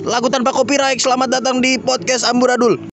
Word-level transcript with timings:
Lagu 0.00 0.32
tanpa 0.32 0.48
copyright. 0.56 0.96
Selamat 0.96 1.28
datang 1.28 1.60
di 1.60 1.76
podcast 1.76 2.24
Amburadul. 2.24 2.88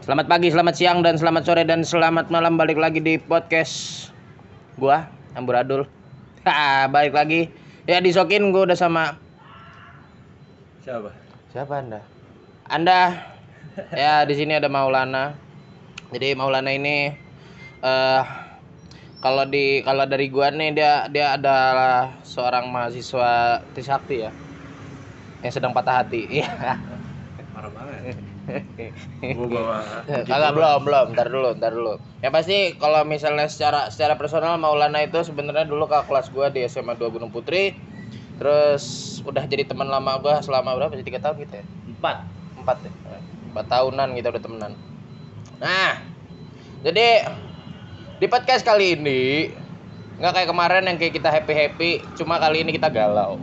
Selamat 0.00 0.24
pagi, 0.24 0.48
selamat 0.48 0.74
siang, 0.74 1.04
dan 1.04 1.20
selamat 1.20 1.42
sore, 1.44 1.68
dan 1.68 1.84
selamat 1.84 2.32
malam 2.32 2.56
Balik 2.56 2.80
lagi 2.80 3.04
di 3.04 3.20
podcast 3.20 4.08
Gua, 4.80 5.06
Amburadul 5.36 5.86
Ha, 6.48 6.88
Balik 6.88 7.14
lagi 7.14 7.52
Ya 7.86 8.02
disokin 8.02 8.50
gue 8.50 8.64
udah 8.66 8.74
sama 8.74 9.20
Siapa? 10.82 11.14
Siapa 11.54 11.78
anda? 11.78 12.00
Anda 12.66 13.22
Ya 13.94 14.26
di 14.26 14.34
sini 14.34 14.58
ada 14.58 14.66
Maulana 14.66 15.38
Jadi 16.10 16.34
Maulana 16.34 16.74
ini 16.74 17.14
eh 17.86 18.49
kalau 19.20 19.44
di 19.44 19.84
kalau 19.84 20.08
dari 20.08 20.32
gua 20.32 20.48
nih 20.48 20.72
dia 20.72 21.04
dia 21.12 21.36
adalah 21.36 22.08
seorang 22.24 22.72
mahasiswa 22.72 23.60
Trisakti 23.76 24.16
ya 24.24 24.32
yang 25.40 25.52
sedang 25.52 25.72
patah 25.72 26.04
hati. 26.04 26.24
Iya. 26.40 26.48
Marah 27.56 27.70
banget. 27.72 28.16
Gua 29.36 29.46
bawa 29.46 29.78
Kagak 30.08 30.52
belum 30.56 30.80
belum, 30.84 31.06
ntar 31.12 31.28
dulu, 31.28 31.50
ntar 31.60 31.72
dulu. 31.76 31.94
Ya 32.24 32.32
pasti 32.32 32.76
kalau 32.80 33.04
misalnya 33.04 33.46
secara 33.48 33.92
secara 33.92 34.16
personal 34.16 34.56
Maulana 34.56 35.04
itu 35.04 35.20
sebenarnya 35.20 35.68
dulu 35.68 35.84
ke 35.88 35.98
kelas 36.08 36.32
gua 36.32 36.48
di 36.48 36.64
SMA 36.68 36.96
2 36.96 37.14
Gunung 37.14 37.32
Putri. 37.32 37.76
Terus 38.40 38.84
udah 39.28 39.44
jadi 39.44 39.68
teman 39.68 39.88
lama 39.92 40.16
gua 40.20 40.40
selama 40.40 40.72
berapa 40.76 40.96
sih? 40.96 41.04
Tiga 41.04 41.20
tahun 41.20 41.44
gitu 41.44 41.60
ya? 41.60 41.64
empat. 42.00 42.16
Empat 42.56 42.76
ya? 42.84 42.92
Empat 43.52 43.66
tahunan 43.68 44.08
kita 44.16 44.28
udah 44.32 44.42
temenan. 44.42 44.72
Nah, 45.60 46.00
jadi 46.80 47.28
di 48.20 48.28
podcast 48.28 48.68
kali 48.68 49.00
ini 49.00 49.48
nggak 50.20 50.32
kayak 50.36 50.48
kemarin 50.52 50.84
yang 50.84 51.00
kayak 51.00 51.16
kita 51.16 51.32
happy 51.32 51.56
happy, 51.56 51.90
cuma 52.20 52.36
kali 52.36 52.60
ini 52.60 52.76
kita 52.76 52.92
galau. 52.92 53.40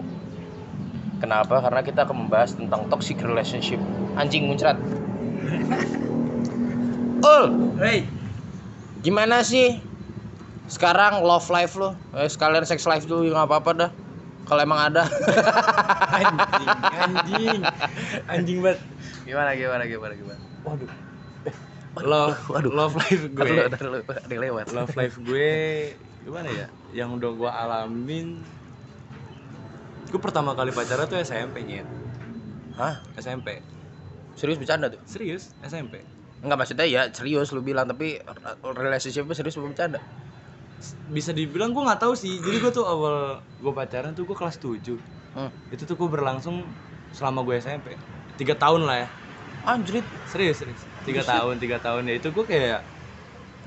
Kenapa? 1.17 1.58
Karena 1.58 1.81
kita 1.81 2.06
akan 2.06 2.30
membahas 2.30 2.53
tentang 2.53 2.86
toxic 2.86 3.17
relationship. 3.25 3.81
Anjing 4.14 4.45
muncrat. 4.45 4.78
Ul, 7.25 7.73
Hei, 7.81 8.06
gimana 9.02 9.42
sih 9.42 9.81
sekarang 10.69 11.25
love 11.25 11.50
life 11.50 11.73
lo? 11.73 11.97
Eh, 12.14 12.30
sekalian 12.30 12.62
sex 12.62 12.86
life 12.86 13.09
dulu 13.09 13.34
nggak 13.34 13.50
apa-apa 13.50 13.72
dah. 13.73 13.91
Kalau 14.45 14.62
emang 14.62 14.94
ada. 14.94 15.09
anjing, 16.22 16.69
anjing, 16.94 17.62
anjing 18.30 18.58
banget. 18.62 18.80
gimana 19.25 19.58
gimana 19.58 19.84
gimana 19.89 20.14
gimana? 20.14 20.41
Waduh. 20.62 21.08
Love, 22.03 22.38
Waduh. 22.53 22.72
love 22.73 22.94
life 22.95 23.23
gue. 23.31 23.52
ada 23.66 24.36
lewat. 24.36 24.73
Love 24.73 24.94
life 24.94 25.17
gue 25.22 25.52
gimana 26.22 26.50
ya? 26.52 26.67
Yang 26.94 27.09
udah 27.22 27.31
gue 27.34 27.52
alamin. 27.52 28.28
Gue 30.08 30.20
pertama 30.20 30.53
kali 30.53 30.72
pacaran 30.72 31.08
tuh 31.08 31.20
SMP 31.20 31.64
nyet. 31.64 31.88
Hah? 32.75 33.02
SMP. 33.18 33.59
Serius 34.38 34.62
bercanda 34.62 34.88
tuh? 34.88 35.02
Serius, 35.03 35.52
SMP. 35.64 36.06
Enggak 36.45 36.58
maksudnya 36.62 36.86
ya 36.86 37.09
serius 37.09 37.50
lu 37.50 37.66
bilang 37.66 37.90
tapi 37.90 38.22
relationship 38.62 39.25
serius 39.34 39.58
apa 39.58 39.68
bercanda? 39.68 40.00
Bisa 41.09 41.34
dibilang 41.34 41.73
gue 41.73 41.81
nggak 41.81 42.00
tahu 42.00 42.14
sih. 42.14 42.38
Jadi 42.38 42.58
gue 42.62 42.72
tuh 42.72 42.86
awal 42.86 43.42
gue 43.42 43.73
pacaran 43.73 44.14
tuh 44.14 44.23
gue 44.25 44.38
kelas 44.38 44.58
7 44.58 45.18
Hmm. 45.38 45.53
Itu 45.70 45.86
tuh 45.86 45.94
gue 45.94 46.09
berlangsung 46.09 46.66
selama 47.14 47.45
gue 47.45 47.62
SMP. 47.62 47.94
Tiga 48.42 48.58
tahun 48.58 48.90
lah 48.90 49.06
ya. 49.06 49.08
Anjrit. 49.68 50.02
serius 50.25 50.64
serius 50.64 50.81
tiga 51.08 51.23
tahun 51.23 51.55
tiga 51.63 51.77
tahun. 51.80 52.03
Ya 52.11 52.16
itu 52.19 52.30
gue 52.36 52.45
kayak 52.45 52.83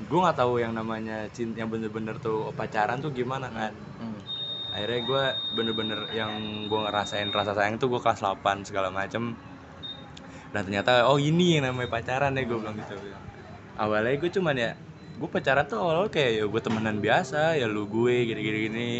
gue 0.05 0.19
nggak 0.21 0.37
tahu 0.37 0.61
yang 0.61 0.73
namanya 0.77 1.25
cinta 1.33 1.61
yang 1.61 1.69
bener-bener 1.73 2.17
tuh 2.21 2.53
pacaran 2.53 3.01
tuh 3.01 3.09
gimana 3.09 3.49
kan. 3.49 3.73
Hmm. 4.01 4.21
akhirnya 4.71 5.01
gue 5.03 5.23
bener-bener 5.59 5.99
yang 6.15 6.31
gue 6.71 6.79
ngerasain 6.79 7.27
rasa 7.35 7.51
sayang 7.51 7.75
tuh 7.75 7.91
gue 7.91 7.99
kelas 7.99 8.23
8 8.23 8.63
segala 8.63 8.87
macem. 8.87 9.35
Dan 10.55 10.61
ternyata 10.67 11.09
oh 11.11 11.19
ini 11.19 11.59
yang 11.59 11.67
namanya 11.67 11.91
pacaran 11.91 12.37
ya 12.37 12.43
gue 12.47 12.57
bilang 12.61 12.77
gitu. 12.79 12.95
Awalnya 13.75 14.15
gue 14.21 14.29
cuman 14.31 14.55
ya 14.55 14.71
gue 15.19 15.29
pacaran 15.29 15.67
tuh 15.67 15.77
awal 15.77 16.07
kayak 16.07 16.31
ya 16.39 16.43
gue 16.47 16.61
temenan 16.63 16.97
biasa 16.97 17.59
ya 17.59 17.69
lu 17.69 17.85
gue 17.85 18.25
gini 18.25 18.41
gini 18.41 18.57
gini 18.65 18.91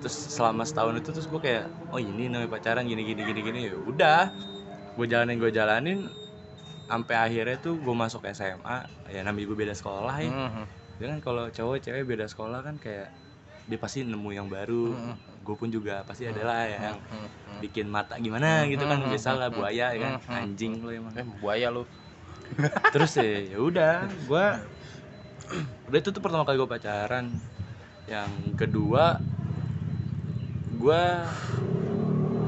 terus 0.00 0.16
selama 0.32 0.64
setahun 0.64 1.00
itu 1.00 1.10
terus 1.12 1.28
gue 1.28 1.40
kayak 1.40 1.68
oh 1.92 2.00
ini 2.00 2.32
namanya 2.32 2.48
pacaran 2.48 2.88
gini 2.88 3.02
gini 3.04 3.22
gini 3.24 3.40
gini 3.42 3.60
ya 3.68 3.74
udah. 3.76 4.30
Gue 4.94 5.06
jalanin 5.10 5.36
gue 5.42 5.50
jalanin 5.50 6.06
sampai 6.84 7.16
akhirnya 7.16 7.56
tuh 7.56 7.74
gue 7.76 7.94
masuk 7.94 8.22
SMA 8.28 8.76
ya 9.08 9.20
namanya 9.20 9.46
gue 9.46 9.58
beda 9.58 9.74
sekolah 9.74 10.14
ya 10.20 10.30
Mhm. 10.30 10.64
dia 10.94 11.06
kan 11.10 11.18
kalau 11.18 11.44
cowok 11.48 11.80
cewek 11.80 12.04
beda 12.04 12.28
sekolah 12.28 12.60
kan 12.60 12.76
kayak 12.76 13.08
dia 13.64 13.78
pasti 13.80 14.04
nemu 14.04 14.30
yang 14.30 14.46
baru 14.46 14.92
Hmm. 14.92 15.16
gue 15.40 15.54
pun 15.56 15.68
juga 15.68 16.04
pasti 16.04 16.28
adalah 16.28 16.64
ya 16.64 16.92
yang 16.92 16.98
Mhm. 17.00 17.28
bikin 17.60 17.86
mata 17.88 18.14
gimana 18.16 18.68
gitu 18.68 18.84
kan 18.84 19.00
Hmm. 19.00 19.08
biasa 19.08 19.28
lah 19.32 19.48
buaya 19.48 19.90
ya 19.90 19.98
kan 19.98 20.12
Hmm. 20.20 20.36
anjing 20.38 20.84
lo 20.84 20.92
emang 20.92 21.12
Eh 21.16 21.24
buaya 21.24 21.72
lu. 21.72 21.88
terus 22.94 23.16
ya 23.16 23.24
ya 23.24 23.58
udah 23.58 24.04
gue 24.04 24.46
udah 25.88 25.98
itu 25.98 26.10
tuh 26.12 26.20
pertama 26.20 26.44
kali 26.44 26.56
gue 26.56 26.68
pacaran 26.68 27.32
yang 28.04 28.28
kedua 28.54 29.16
gue 30.70 31.02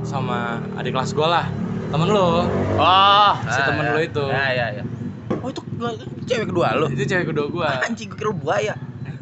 sama 0.05 0.39
adik 0.77 0.93
kelas 0.93 1.11
gue 1.11 1.27
lah 1.27 1.49
temen 1.87 2.09
lo 2.09 2.45
Oh, 2.77 3.33
Si 3.43 3.61
temen 3.63 3.85
lu 3.89 4.01
itu. 4.01 4.25
Ya 4.27 4.47
ya 4.51 4.67
ya. 4.77 4.85
Oh 5.37 5.49
itu 5.49 5.61
gua- 5.77 5.97
cewek 6.23 6.47
kedua 6.47 6.69
lu. 6.75 6.87
itu 6.89 7.05
cewek 7.05 7.27
kedua 7.27 7.47
gue 7.47 7.69
Anjing 7.83 8.09
gua 8.09 8.19
kira 8.19 8.31
buaya. 8.33 8.75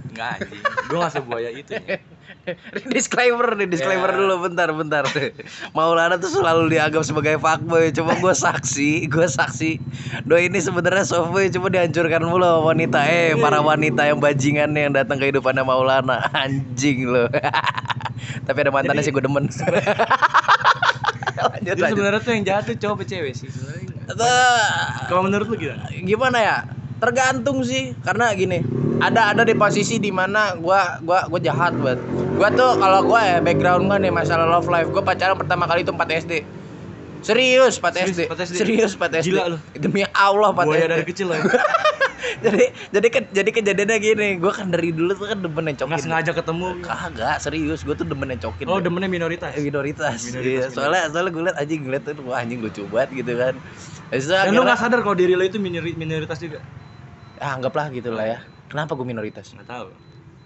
enggak 0.08 0.30
anjing 0.38 0.60
gue 0.84 0.96
nggak 0.96 1.12
sebuaya 1.12 1.50
itu 1.50 1.72
ya. 1.74 1.98
disclaimer 2.92 3.48
nih, 3.54 3.66
disclaimer 3.66 4.06
Ya. 4.06 4.16
dulu 4.16 4.34
bentar 4.42 4.68
bentar. 4.70 5.04
Maulana 5.76 6.16
tuh 6.16 6.28
selalu 6.30 6.68
dianggap 6.70 7.00
sebagai 7.02 7.36
fuckboy. 7.36 7.88
Coba 7.90 8.14
gue 8.14 8.34
saksi, 8.34 9.08
gue 9.08 9.26
saksi. 9.26 9.80
Doi 10.22 10.46
ini 10.46 10.60
sebenarnya 10.60 11.02
softboy 11.02 11.48
cuma 11.48 11.66
dihancurkan 11.66 12.20
mulu 12.20 12.44
sama 12.44 12.60
wanita. 12.66 13.00
Eh, 13.06 13.32
para 13.34 13.58
wanita 13.58 14.04
yang 14.04 14.20
bajingan 14.20 14.70
yang 14.70 14.92
datang 14.92 15.16
ke 15.16 15.32
hidupannya 15.32 15.64
Maulana. 15.64 16.20
Anjing 16.36 17.08
lo. 17.08 17.32
Tapi 18.44 18.58
ada 18.60 18.70
mantannya 18.70 19.00
sih 19.00 19.10
gue 19.10 19.20
demen. 19.20 19.48
Lanjut 21.52 21.66
Jadi 21.74 21.80
sebenarnya 21.92 22.20
tuh 22.20 22.32
yang 22.32 22.44
jahat 22.44 22.62
tuh 22.64 22.76
cowok 22.80 22.94
apa 23.00 23.04
cewek 23.04 23.32
sih? 23.36 23.48
Kalau 25.08 25.22
menurut 25.24 25.46
lu 25.48 25.56
gimana? 25.60 25.84
Gimana 25.92 26.38
ya? 26.40 26.56
Tergantung 27.02 27.60
sih 27.66 27.92
karena 28.00 28.32
gini 28.32 28.64
ada 29.02 29.34
ada 29.34 29.42
di 29.42 29.54
posisi 29.56 29.98
di 29.98 30.14
mana 30.14 30.54
gua 30.56 31.02
gua 31.02 31.26
gua 31.26 31.40
jahat 31.42 31.74
buat 31.76 31.98
gua 32.38 32.48
tuh 32.54 32.78
kalau 32.78 33.00
gua 33.04 33.20
ya 33.26 33.38
background 33.42 33.90
gua 33.90 33.98
nih 33.98 34.12
masalah 34.14 34.46
love 34.46 34.70
life 34.70 34.88
gua 34.94 35.02
pacaran 35.02 35.34
pertama 35.34 35.66
kali 35.66 35.82
itu 35.82 35.90
4 35.90 36.22
SD 36.24 36.32
serius 37.24 37.74
4 37.76 37.90
Serius, 37.90 38.12
SD 38.12 38.20
4 38.28 38.44
SD? 38.44 38.54
serius 38.54 38.92
4 38.94 39.18
SD 39.18 39.26
Gila 39.26 39.42
lu. 39.48 39.58
demi 39.74 40.04
Allah 40.06 40.50
4 40.52 40.60
buaya 40.60 40.78
SD 40.78 40.90
dari 40.90 41.04
kecil 41.04 41.28
ya. 41.28 41.40
Jadi 42.34 42.66
jadi 42.90 43.08
ke, 43.08 43.20
jadi 43.30 43.50
kejadiannya 43.52 43.96
gini 43.96 44.28
gua 44.36 44.50
kan 44.50 44.68
dari 44.68 44.90
dulu 44.90 45.12
tuh 45.14 45.28
kan 45.28 45.38
demen 45.38 45.64
nencokin. 45.64 45.96
Sengaja 45.96 46.32
ketemu. 46.32 46.76
Kagak 46.82 47.36
serius 47.38 47.80
gua 47.80 47.94
tuh 47.94 48.04
demen 48.04 48.26
nencokin. 48.26 48.64
Oh 48.66 48.80
demennya 48.80 49.08
minoritas? 49.08 49.54
Eh, 49.54 49.62
minoritas, 49.62 50.18
Minoritas, 50.26 50.66
iya. 50.66 50.68
soalnya 50.68 51.02
soalnya 51.08 51.30
gue 51.30 51.42
liat 51.42 51.56
anjing 51.56 51.80
ngeliat 51.84 52.02
tuh 52.04 52.20
wah 52.24 52.42
anjing 52.42 52.60
lucu 52.60 52.84
banget 52.86 53.22
gitu 53.22 53.32
kan. 53.38 53.54
Dan 54.10 54.50
lu 54.50 54.60
nggak 54.62 54.76
sadar 54.76 55.00
kalau 55.00 55.14
diri 55.14 55.32
lo 55.32 55.44
itu 55.44 55.56
minori- 55.56 55.96
minoritas 55.96 56.36
juga? 56.36 56.60
Ah, 57.38 57.54
anggaplah 57.54 57.88
gitu 57.88 58.10
lah 58.10 58.26
ya. 58.26 58.38
Kenapa 58.66 58.92
gue 58.92 59.06
minoritas? 59.06 59.48
Nggak 59.50 59.68
tahu 59.68 59.86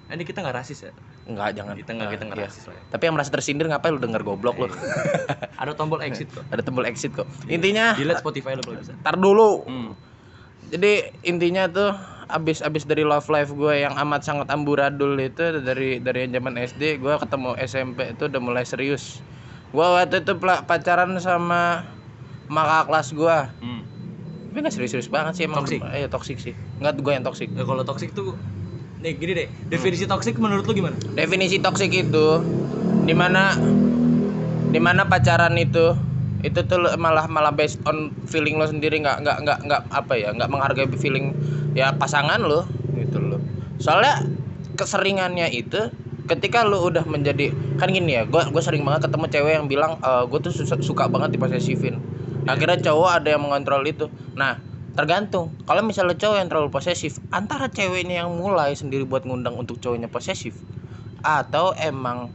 ini 0.08 0.24
kita 0.24 0.40
nggak 0.40 0.56
rasis 0.56 0.88
ya 0.88 0.92
Enggak, 1.28 1.52
jangan. 1.52 1.76
kita 1.76 1.90
nggak 1.92 2.08
kita 2.16 2.22
nggak 2.24 2.38
Iya. 2.40 2.48
rasis 2.48 2.64
lah 2.64 2.74
ya. 2.74 2.82
Tapi 2.88 3.02
yang 3.04 3.14
merasa 3.20 3.30
tersindir 3.30 3.66
ngapain 3.68 3.92
lu 3.92 4.00
denger 4.00 4.22
goblok 4.24 4.56
lu? 4.56 4.66
ada 5.60 5.72
tombol 5.76 6.00
exit 6.00 6.32
kok 6.32 6.40
Ada 6.48 6.64
tombol 6.64 6.88
exit 6.88 7.12
kok. 7.12 7.28
Intinya 7.46 7.92
delete 7.92 8.20
Spotify 8.20 8.56
lo 8.56 8.64
kalau 8.64 8.80
bisa 8.80 8.96
tar 9.04 9.20
dulu. 9.20 9.68
hmm. 9.68 9.92
Jadi 10.68 10.92
intinya 11.24 11.68
tuh 11.68 11.92
abis 12.28 12.60
abis 12.60 12.84
dari 12.84 13.04
love 13.04 13.24
life 13.28 13.52
gue 13.52 13.74
yang 13.78 13.96
amat 13.98 14.20
sangat 14.20 14.48
amburadul 14.48 15.16
itu 15.16 15.40
dari 15.60 15.96
dari 15.96 16.28
zaman 16.28 16.56
SD 16.56 17.00
gue 17.00 17.14
ketemu 17.16 17.56
SMP 17.60 17.98
itu 18.12 18.28
udah 18.28 18.40
mulai 18.40 18.64
serius. 18.64 19.20
Gue 19.68 19.84
waktu 19.84 20.24
itu 20.24 20.32
pacaran 20.40 21.12
sama 21.20 21.84
maka 22.48 22.84
kelas 22.84 23.12
gue. 23.12 23.38
Hmm. 23.60 23.84
Tapi 24.48 24.58
nggak 24.60 24.72
serius-serius 24.72 25.08
banget 25.08 25.32
sih 25.36 25.44
emang. 25.44 25.64
Toxic? 25.64 25.80
Iya 25.84 26.08
toxic 26.08 26.36
sih. 26.40 26.54
Enggak 26.80 27.00
gue 27.00 27.12
yang 27.12 27.24
toxic. 27.24 27.48
Ya, 27.52 27.64
kalau 27.64 27.84
toxic 27.84 28.12
tuh 28.12 28.32
nih 29.02 29.12
gini 29.18 29.32
deh. 29.34 29.46
Definisi 29.70 30.04
toxic 30.04 30.34
menurut 30.38 30.64
lu 30.66 30.72
gimana? 30.74 30.96
Definisi 31.14 31.58
toksik 31.62 31.90
itu 31.92 32.26
di 33.08 33.14
mana 33.14 33.56
di 34.68 34.80
mana 34.82 35.08
pacaran 35.08 35.56
itu 35.56 35.96
itu 36.44 36.60
tuh 36.70 36.78
lo- 36.78 36.94
malah 36.94 37.26
malah 37.26 37.50
based 37.50 37.82
on 37.86 38.14
feeling 38.30 38.58
lo 38.58 38.66
sendiri. 38.66 38.98
Nggak 39.02 39.22
nggak 39.24 39.38
nggak 39.44 39.58
nggak 39.66 39.82
apa 39.90 40.12
ya 40.18 40.28
nggak 40.34 40.50
menghargai 40.50 40.86
feeling 40.98 41.34
ya 41.74 41.94
pasangan 41.94 42.42
lo 42.42 42.66
gitu 42.98 43.18
lo. 43.22 43.38
Soalnya 43.78 44.26
keseringannya 44.78 45.50
itu 45.50 45.90
ketika 46.28 46.60
lu 46.62 46.76
udah 46.84 47.08
menjadi 47.08 47.50
kan 47.80 47.88
gini 47.88 48.20
ya 48.20 48.22
gue 48.28 48.42
gue 48.52 48.62
sering 48.62 48.84
banget 48.84 49.08
ketemu 49.08 49.26
cewek 49.32 49.52
yang 49.56 49.66
bilang 49.66 49.96
gue 50.28 50.38
tuh 50.44 50.52
suka, 50.52 50.76
suka 50.84 51.04
banget 51.08 51.40
diposesifin 51.40 51.96
akhirnya 52.44 52.76
cowok 52.84 53.10
ada 53.20 53.28
yang 53.32 53.42
mengontrol 53.44 53.80
itu. 53.84 54.12
Nah 54.36 54.60
tergantung. 54.98 55.54
Kalau 55.62 55.86
misalnya 55.86 56.18
cowok 56.18 56.36
yang 56.42 56.48
terlalu 56.50 56.74
posesif 56.74 57.22
antara 57.30 57.70
ceweknya 57.70 58.26
yang 58.26 58.34
mulai 58.34 58.74
sendiri 58.74 59.06
buat 59.06 59.22
ngundang 59.22 59.54
untuk 59.54 59.78
cowoknya 59.78 60.10
posesif 60.10 60.58
atau 61.22 61.70
emang 61.78 62.34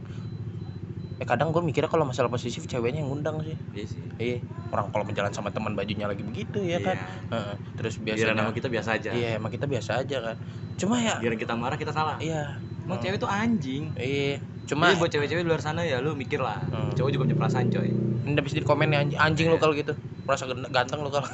eh 1.20 1.26
kadang 1.28 1.52
gue 1.52 1.60
mikirnya 1.60 1.92
kalau 1.92 2.08
masalah 2.08 2.32
posesif 2.32 2.64
ceweknya 2.64 3.04
yang 3.04 3.12
ngundang 3.12 3.44
sih. 3.44 3.56
Iya 3.76 3.84
sih. 3.84 4.00
Iya 4.16 4.38
orang 4.72 4.90
kalau 4.90 5.04
berjalan 5.06 5.30
sama 5.30 5.52
teman 5.52 5.76
bajunya 5.76 6.08
lagi 6.08 6.24
begitu 6.24 6.58
ya 6.64 6.80
kan? 6.80 6.96
Iya. 6.96 7.36
Heeh. 7.36 7.54
terus 7.76 7.94
biar 8.00 8.16
biasanya 8.16 8.34
nama 8.40 8.52
kita 8.56 8.68
biasa 8.72 8.88
aja. 8.96 9.10
Iya 9.12 9.28
emang 9.36 9.52
kita 9.52 9.66
biasa 9.68 9.90
aja 10.00 10.16
kan. 10.24 10.36
Cuma 10.80 10.96
ya 11.04 11.20
biar 11.20 11.36
kita 11.36 11.52
marah 11.54 11.76
kita 11.76 11.92
salah. 11.92 12.16
Iya. 12.16 12.58
Emang 12.88 12.96
Hmm. 12.96 13.04
cewek 13.04 13.18
tuh 13.20 13.28
anjing. 13.28 13.92
Iya 13.94 14.40
cuma 14.64 14.88
Jadi 14.88 14.96
buat 14.96 15.10
cewek-cewek 15.10 15.42
di 15.42 15.48
luar 15.48 15.60
sana 15.60 15.82
ya 15.82 16.00
lu 16.00 16.12
mikir 16.12 16.38
lah 16.38 16.56
Hmm. 16.64 16.88
cowok 16.92 17.10
juga 17.10 17.22
punya 17.24 17.36
perasaan 17.36 17.68
coy 17.68 17.88
ini 18.24 18.32
habis 18.34 18.52
di 18.52 18.60
komen 18.60 18.88
nih 18.88 18.98
anjing, 18.98 19.18
anjing 19.18 19.46
lu 19.46 19.56
kalau 19.56 19.72
gitu 19.72 19.92
merasa 20.24 20.44
ganteng 20.48 20.98
lu 20.98 21.10
kalau 21.10 21.28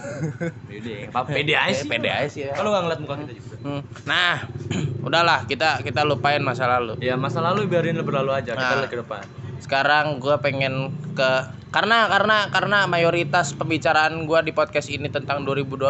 pede 0.66 1.06
pede 1.06 1.54
aja 1.54 1.72
sih 1.72 1.86
pede 1.92 2.08
aja 2.08 2.26
sih 2.26 2.42
ya. 2.44 2.52
kalau 2.52 2.70
nggak 2.70 2.82
ngeliat 2.84 3.00
muka 3.00 3.14
kita 3.20 3.32
juga 3.32 3.48
Hmm. 3.60 3.82
nah 4.02 4.48
udahlah 5.06 5.44
kita 5.44 5.80
kita 5.80 6.00
lupain 6.02 6.40
masa 6.40 6.66
lalu 6.66 6.96
ya 6.98 7.14
masa 7.14 7.38
lalu 7.38 7.66
biarin 7.66 8.00
berlalu 8.00 8.32
aja 8.32 8.52
kita 8.52 8.66
Nah. 8.66 8.80
lihat 8.80 8.90
ke 8.90 8.98
depan 8.98 9.22
sekarang 9.60 10.16
gue 10.16 10.34
pengen 10.40 10.74
ke 11.12 11.28
karena 11.70 12.08
karena 12.08 12.48
karena 12.48 12.78
mayoritas 12.84 13.52
pembicaraan 13.52 14.24
gue 14.24 14.38
di 14.42 14.50
podcast 14.50 14.88
ini 14.88 15.06
tentang 15.06 15.44
2020 15.44 15.86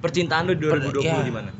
percintaan 0.00 0.44
lu 0.44 0.54
di 0.54 0.64
2020 0.64 1.00
iya. 1.02 1.22
gimana 1.22 1.50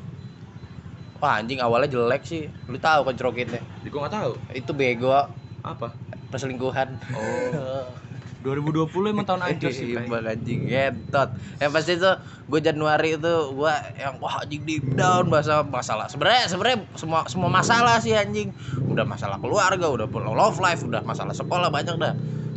wah 1.24 1.40
anjing? 1.40 1.64
Awalnya 1.64 1.88
jelek 1.88 2.22
sih. 2.28 2.52
Lu 2.68 2.76
tahu 2.76 3.08
kan 3.08 3.16
cerokitnya 3.16 3.64
Ya, 3.80 3.88
gua 3.88 4.04
nggak 4.04 4.14
tahu. 4.20 4.32
Itu 4.52 4.76
bego. 4.76 5.32
Apa? 5.64 5.96
Perselingkuhan. 6.28 7.00
Oh. 7.16 7.88
2020 8.44 9.16
emang 9.16 9.24
tahun 9.24 9.40
aja 9.40 9.68
sih 9.72 9.96
bang 9.96 10.04
anjing. 10.12 10.68
Ngetot. 10.68 11.28
Yang 11.64 11.70
pasti 11.72 11.92
itu 11.96 12.12
gue 12.44 12.60
Januari 12.60 13.16
itu 13.16 13.34
gue 13.56 13.74
yang 13.96 14.20
wah 14.20 14.44
anjing 14.44 14.62
deep 14.68 14.84
down. 14.92 15.32
Bahasa 15.32 15.64
masalah. 15.64 16.12
Sebenarnya 16.12 16.44
sebenarnya 16.52 16.84
semua 16.92 17.24
semua 17.24 17.48
masalah 17.48 17.96
sih 18.04 18.12
anjing. 18.12 18.52
Udah 18.84 19.08
masalah 19.08 19.40
keluarga 19.40 19.88
udah 19.88 20.04
love 20.12 20.60
life 20.60 20.84
udah 20.84 21.00
masalah 21.00 21.32
sekolah 21.32 21.72
banyak 21.72 21.96
dah. 21.96 22.12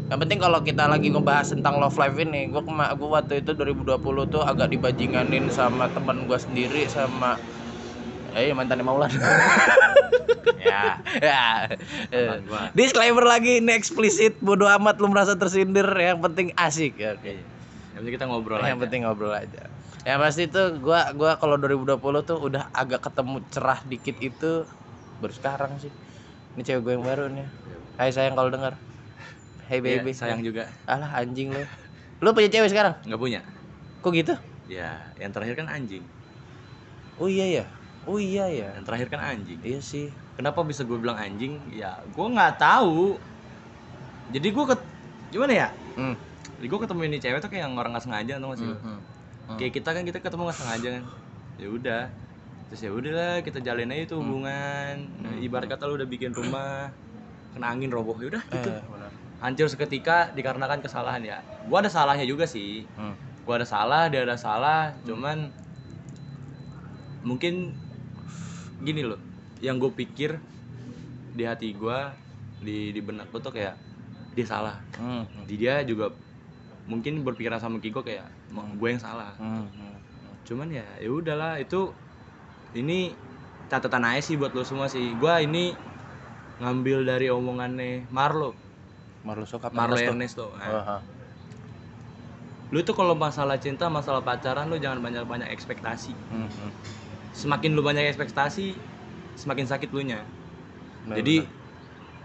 Yang 0.07 0.19
penting 0.23 0.39
kalau 0.43 0.59
kita 0.59 0.83
lagi 0.87 1.07
ngebahas 1.07 1.47
tentang 1.55 1.79
love 1.79 1.95
life 1.95 2.15
ini 2.19 2.51
gue 2.51 2.61
kema 2.63 2.91
gue 2.91 3.07
waktu 3.07 3.33
itu 3.39 3.55
2020 3.55 4.27
tuh 4.27 4.43
agak 4.43 4.75
dibajinganin 4.75 5.47
sama 5.47 5.87
teman 5.95 6.27
gue 6.27 6.39
sendiri 6.39 6.83
sama 6.91 7.39
eh 8.37 8.53
mantannya 8.53 8.85
Maulan 8.85 9.09
ya. 10.61 10.99
Ya. 11.17 11.45
Eh. 12.13 12.37
Disclaimer 12.77 13.25
lagi 13.25 13.59
ini 13.63 13.73
eksplisit 13.73 14.37
bodoh 14.43 14.69
amat 14.77 15.01
lu 15.01 15.09
merasa 15.09 15.33
tersindir 15.33 15.87
yang 15.97 16.21
penting 16.21 16.53
asik. 16.53 16.97
Ya 16.99 17.17
oke. 17.17 17.33
Yang 17.97 17.99
penting 18.03 18.13
kita 18.13 18.25
ngobrol 18.29 18.61
aja. 18.61 18.69
yang 18.69 18.79
penting 18.81 19.01
ngobrol 19.07 19.33
aja. 19.33 19.63
Ya 20.05 20.15
pasti 20.21 20.47
itu 20.47 20.61
gua 20.79 21.11
gua 21.17 21.35
kalau 21.41 21.57
2020 21.57 21.97
tuh 22.23 22.37
udah 22.37 22.69
agak 22.71 23.03
ketemu 23.09 23.41
cerah 23.49 23.79
dikit 23.83 24.15
itu 24.21 24.51
baru 25.17 25.33
sekarang 25.33 25.71
sih. 25.81 25.91
Ini 26.57 26.61
cewek 26.65 26.81
gue 26.85 26.93
yang 26.97 27.05
baru 27.05 27.29
nih. 27.29 27.47
Hai 28.01 28.09
sayang 28.13 28.33
kalau 28.33 28.49
dengar 28.49 28.77
Hey 29.67 29.83
Iya, 29.83 29.99
baby. 30.01 30.15
sayang 30.15 30.41
juga. 30.41 30.71
Alah 30.87 31.21
anjing 31.21 31.51
lu. 31.51 31.61
Lu 32.23 32.31
punya 32.33 32.49
cewek 32.49 32.71
sekarang? 32.71 32.97
Nggak 33.03 33.19
punya. 33.19 33.39
Kok 34.01 34.11
gitu? 34.15 34.33
Ya 34.65 35.11
yang 35.21 35.29
terakhir 35.35 35.59
kan 35.59 35.67
anjing. 35.69 36.07
Oh 37.17 37.25
iya 37.29 37.45
ya 37.61 37.65
oh 38.07 38.17
iya 38.17 38.47
ya. 38.47 38.67
Yang 38.79 38.85
terakhir 38.87 39.07
kan 39.11 39.19
anjing. 39.21 39.59
Iya 39.61 39.79
sih. 39.83 40.07
Kenapa 40.39 40.63
bisa 40.63 40.87
gue 40.87 40.97
bilang 40.97 41.19
anjing? 41.19 41.59
Ya 41.75 41.99
gue 42.01 42.27
nggak 42.27 42.57
tahu. 42.57 43.19
Jadi 44.31 44.47
gue 44.51 44.65
ket 44.67 44.81
gimana 45.27 45.53
ya? 45.53 45.69
Hmm. 45.99 46.15
jadi 46.57 46.67
gue 46.73 46.79
ketemu 46.79 47.01
ini 47.05 47.17
cewek 47.21 47.39
tuh 47.43 47.49
kayak 47.53 47.63
yang 47.67 47.73
orang 47.77 47.91
nggak 47.93 48.05
sengaja 48.05 48.33
tau 48.41 48.49
gak 48.53 48.59
sih 48.61 48.65
lu? 48.65 48.77
Hmm. 48.79 48.97
Hmm. 49.47 49.57
kayak 49.59 49.71
kita 49.77 49.89
kan 49.93 50.03
kita 50.07 50.17
ketemu 50.23 50.41
nggak 50.47 50.59
sengaja 50.59 50.87
kan. 50.95 51.03
Ya 51.59 51.67
udah. 51.67 52.03
Terus 52.67 52.81
ya 52.83 52.91
udahlah 52.91 53.35
kita 53.43 53.59
jalin 53.63 53.91
aja 53.91 54.03
tuh 54.15 54.17
hubungan. 54.23 54.93
Hmm. 55.21 55.37
ibarat 55.43 55.67
kata 55.67 55.83
lu 55.87 55.99
udah 55.99 56.07
bikin 56.07 56.31
rumah 56.31 56.91
kena 57.55 57.73
angin 57.73 57.89
roboh 57.89 58.13
ya 58.21 58.37
udah 58.37 58.43
gitu. 58.53 58.69
eh, 58.69 58.81
hancur 59.41 59.65
seketika 59.65 60.29
dikarenakan 60.37 60.79
kesalahan 60.83 61.21
ya. 61.25 61.37
Gua 61.65 61.81
ada 61.81 61.89
salahnya 61.91 62.25
juga 62.27 62.45
sih. 62.47 62.87
Hmm. 62.95 63.15
gua 63.47 63.63
ada 63.63 63.67
salah 63.67 64.11
dia 64.11 64.27
ada 64.27 64.35
salah. 64.35 64.91
Cuman 65.07 65.49
mungkin 67.23 67.75
gini 68.79 69.01
loh 69.01 69.17
yang 69.57 69.77
gue 69.77 69.89
pikir 69.89 70.37
di 71.31 71.43
hati 71.43 71.73
gua 71.73 72.13
di 72.57 72.89
di 72.89 72.99
benak 72.99 73.29
gue 73.29 73.39
tuh 73.39 73.51
kayak 73.51 73.77
dia 74.33 74.45
salah 74.45 74.77
Hmm. 74.95 75.25
di 75.45 75.55
dia 75.55 75.81
juga 75.81 76.13
mungkin 76.85 77.21
berpikiran 77.21 77.57
sama 77.57 77.77
Kiko 77.77 78.01
kayak 78.01 78.25
gue 78.51 78.89
yang 78.89 78.99
salah 78.99 79.33
Hmm. 79.35 79.65
Hmm. 79.67 79.95
cuman 80.43 80.71
ya 80.71 80.85
ya 80.97 81.09
udahlah 81.09 81.57
itu 81.57 81.91
ini 82.71 83.11
catatan 83.67 84.05
aja 84.05 84.21
sih 84.23 84.35
buat 84.35 84.51
lo 84.51 84.61
semua 84.61 84.87
sih 84.87 85.13
gua 85.15 85.37
ini 85.39 85.73
ngambil 86.57 87.03
dari 87.03 87.27
omongannya 87.27 88.07
Marlo 88.07 88.53
Marlo 89.21 89.43
Sok 89.43 89.67
apa 89.67 89.75
Marlo 89.75 89.93
Ernesto? 89.93 90.13
Ernesto 90.13 90.45
Nah, 90.55 90.69
Oh, 90.71 90.83
ha. 90.83 90.97
lu 92.67 92.79
tuh 92.81 92.93
kalau 92.93 93.13
masalah 93.13 93.55
cinta 93.55 93.87
masalah 93.87 94.19
pacaran 94.19 94.65
lu 94.65 94.75
jangan 94.75 94.99
banyak 94.99 95.23
banyak 95.23 95.49
ekspektasi 95.49 96.11
Hmm, 96.27 96.47
hmm. 96.47 96.71
Semakin 97.37 97.77
lu 97.77 97.85
banyak 97.85 98.09
ekspektasi 98.09 98.73
semakin 99.37 99.69
sakit 99.69 99.93
lu 99.93 100.01
nya. 100.01 100.25
Benar, 101.05 101.21
jadi 101.21 101.35
benar. 101.45 101.53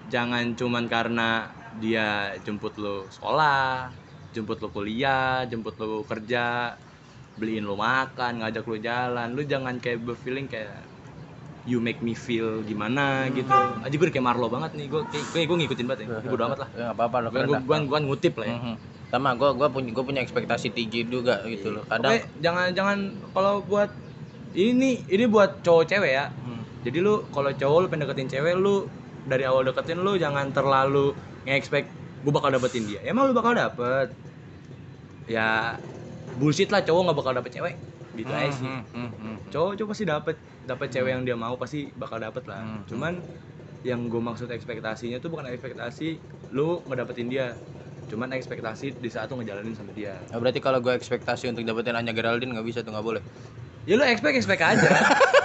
jangan 0.08 0.44
cuman 0.56 0.84
karena 0.88 1.28
dia 1.76 2.32
jemput 2.40 2.74
lu 2.80 3.04
sekolah 3.12 3.92
jemput 4.32 4.58
lu 4.64 4.68
kuliah 4.72 5.44
jemput 5.44 5.76
lu 5.76 6.08
kerja 6.08 6.72
beliin 7.36 7.64
lu 7.68 7.76
makan 7.76 8.40
ngajak 8.40 8.64
lu 8.64 8.76
jalan. 8.80 9.28
Lu 9.36 9.44
jangan 9.44 9.76
kayak 9.76 10.00
berfeeling 10.00 10.48
kayak 10.48 10.88
you 11.68 11.78
make 11.78 12.00
me 12.02 12.16
feel 12.16 12.64
gimana 12.64 13.28
gitu. 13.30 13.52
Aja 13.84 13.92
gue 13.92 14.08
kayak 14.08 14.24
Marlo 14.24 14.48
banget 14.48 14.72
nih. 14.74 14.86
Gue 14.88 15.04
kayak 15.12 15.46
gue 15.46 15.56
ngikutin 15.60 15.86
banget 15.86 16.00
ya. 16.04 16.06
Ini 16.24 16.28
bodo 16.32 16.42
amat 16.48 16.58
lah. 16.64 16.68
Ya, 16.76 16.82
nggak 16.90 16.96
apa-apa 16.96 17.16
lo 17.20 17.28
gue 17.30 17.42
gue 17.44 17.58
gue 17.68 17.78
gue 17.86 17.98
ngutip 18.08 18.34
lah 18.40 18.48
ya. 18.48 18.56
Mhm. 18.58 18.76
sama 19.12 19.36
gue 19.36 19.44
gue 19.44 19.68
punya 19.68 19.90
gue 19.92 20.04
punya 20.08 20.20
ekspektasi 20.24 20.72
tinggi 20.72 21.04
juga 21.04 21.44
gitu 21.44 21.68
loh. 21.68 21.84
Kadang 21.84 22.16
Oke, 22.16 22.32
jangan 22.40 22.72
jangan 22.72 22.98
kalau 23.36 23.60
buat 23.60 23.92
ini 24.52 25.04
ini 25.08 25.24
buat 25.28 25.64
cowok 25.64 25.84
cewek 25.88 26.12
ya. 26.12 26.26
Hmm. 26.28 26.62
jadi 26.84 26.98
lu 27.00 27.24
kalau 27.32 27.50
cowok 27.52 27.78
lu 27.82 27.86
pengen 27.88 28.02
deketin 28.08 28.28
cewek 28.28 28.54
lu 28.58 28.86
dari 29.24 29.46
awal 29.46 29.62
deketin 29.62 30.02
lu 30.02 30.18
jangan 30.18 30.50
terlalu 30.50 31.14
nge-expect 31.46 31.88
gue 32.22 32.32
bakal 32.32 32.50
dapetin 32.54 32.86
dia. 32.86 33.00
Emang 33.02 33.30
lu 33.30 33.34
bakal 33.34 33.54
dapet? 33.54 34.14
Ya 35.26 35.78
bullshit 36.38 36.70
lah 36.70 36.82
cowok 36.82 37.10
nggak 37.10 37.18
bakal 37.18 37.32
dapet 37.34 37.50
cewek. 37.54 37.74
Gitu 38.12 38.28
aja 38.28 38.50
sih. 38.52 38.66
Hmm, 38.66 38.82
hmm, 38.92 39.10
hmm. 39.10 39.36
cowok 39.50 39.72
cowok 39.78 39.88
pasti 39.94 40.04
dapet 40.06 40.36
dapet 40.62 40.88
cewek 40.94 41.10
yang 41.10 41.22
dia 41.26 41.36
mau 41.38 41.54
pasti 41.58 41.90
bakal 41.98 42.22
dapet 42.22 42.46
lah. 42.46 42.62
Hmm. 42.62 42.82
cuman 42.86 43.18
yang 43.82 44.06
gue 44.06 44.22
maksud 44.22 44.46
ekspektasinya 44.46 45.18
tuh 45.18 45.26
bukan 45.34 45.50
ekspektasi 45.50 46.18
lu 46.54 46.82
ngedapetin 46.86 47.26
dia. 47.26 47.58
Cuman 48.06 48.30
ekspektasi 48.36 49.00
di 49.00 49.08
saat 49.10 49.32
lu 49.32 49.42
ngejalanin 49.42 49.74
sama 49.74 49.90
dia. 49.96 50.14
Nah, 50.30 50.38
berarti 50.38 50.60
kalau 50.60 50.78
gue 50.78 50.92
ekspektasi 50.94 51.50
untuk 51.50 51.66
dapetin 51.66 51.96
Anya 51.98 52.14
Geraldine 52.14 52.54
nggak 52.54 52.66
bisa 52.66 52.78
tuh 52.84 52.94
nggak 52.94 53.06
boleh 53.06 53.22
ya 53.82 53.94
lu 53.94 54.04
expect 54.04 54.34
expect 54.36 54.62
aja. 54.62 54.90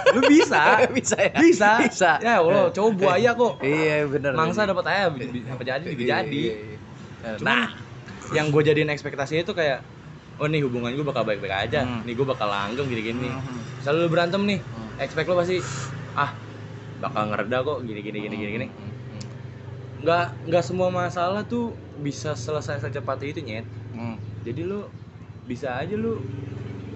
Lu 0.08 0.24
bisa. 0.24 0.80
Bisa 0.96 1.20
ya? 1.20 1.36
Bisa. 1.36 1.70
Bisa. 1.84 2.10
Ya 2.18 2.40
Allah 2.40 2.72
cowok 2.72 2.92
buaya 2.96 3.36
kok. 3.36 3.60
Iya 3.60 4.08
bener. 4.08 4.32
Mangsa 4.32 4.64
dapat 4.64 4.88
ayam 4.88 5.20
apa 5.20 5.60
jadi 5.60 5.84
juga 5.84 6.00
Iya, 6.00 6.16
jadi. 6.24 6.40
iya, 6.40 6.54
iya. 6.56 6.76
Cuman, 7.36 7.44
nah 7.44 7.64
yang 8.30 8.48
gue 8.48 8.62
jadiin 8.62 8.88
ekspektasi 8.88 9.42
itu 9.42 9.52
kayak 9.52 9.84
oh 10.38 10.48
nih 10.48 10.64
hubungan 10.64 10.88
gue 10.90 11.04
bakal 11.04 11.22
baik-baik 11.22 11.68
aja. 11.68 11.84
Hmm. 11.84 12.08
nih 12.08 12.14
gue 12.14 12.24
bakal 12.24 12.48
langgeng 12.48 12.88
gini-gini. 12.88 13.28
Mhm. 13.28 13.84
selalu 13.84 13.98
lu 14.00 14.08
berantem 14.08 14.42
nih 14.46 14.58
Hmm. 14.64 14.88
expect 14.96 15.28
lu 15.28 15.36
pasti 15.36 15.60
ah 16.14 16.32
bakal 16.98 17.22
ngereda 17.28 17.56
kok 17.60 17.78
gini 17.84 18.00
gini 18.00 18.18
gini 18.18 18.34
gini 18.34 18.50
gini. 18.54 18.66
Hmm, 18.66 18.88
hmm, 18.88 19.22
nggak 19.98 20.24
nggak 20.46 20.64
semua 20.64 20.88
masalah 20.88 21.44
tuh 21.44 21.70
bisa 21.98 22.32
selesai 22.32 22.80
secepat 22.80 23.20
itu 23.22 23.44
nyet. 23.44 23.68
Hmm, 23.92 24.16
jadi 24.40 24.64
lu 24.64 24.88
bisa 25.44 25.76
aja 25.76 25.92
lu 25.92 26.16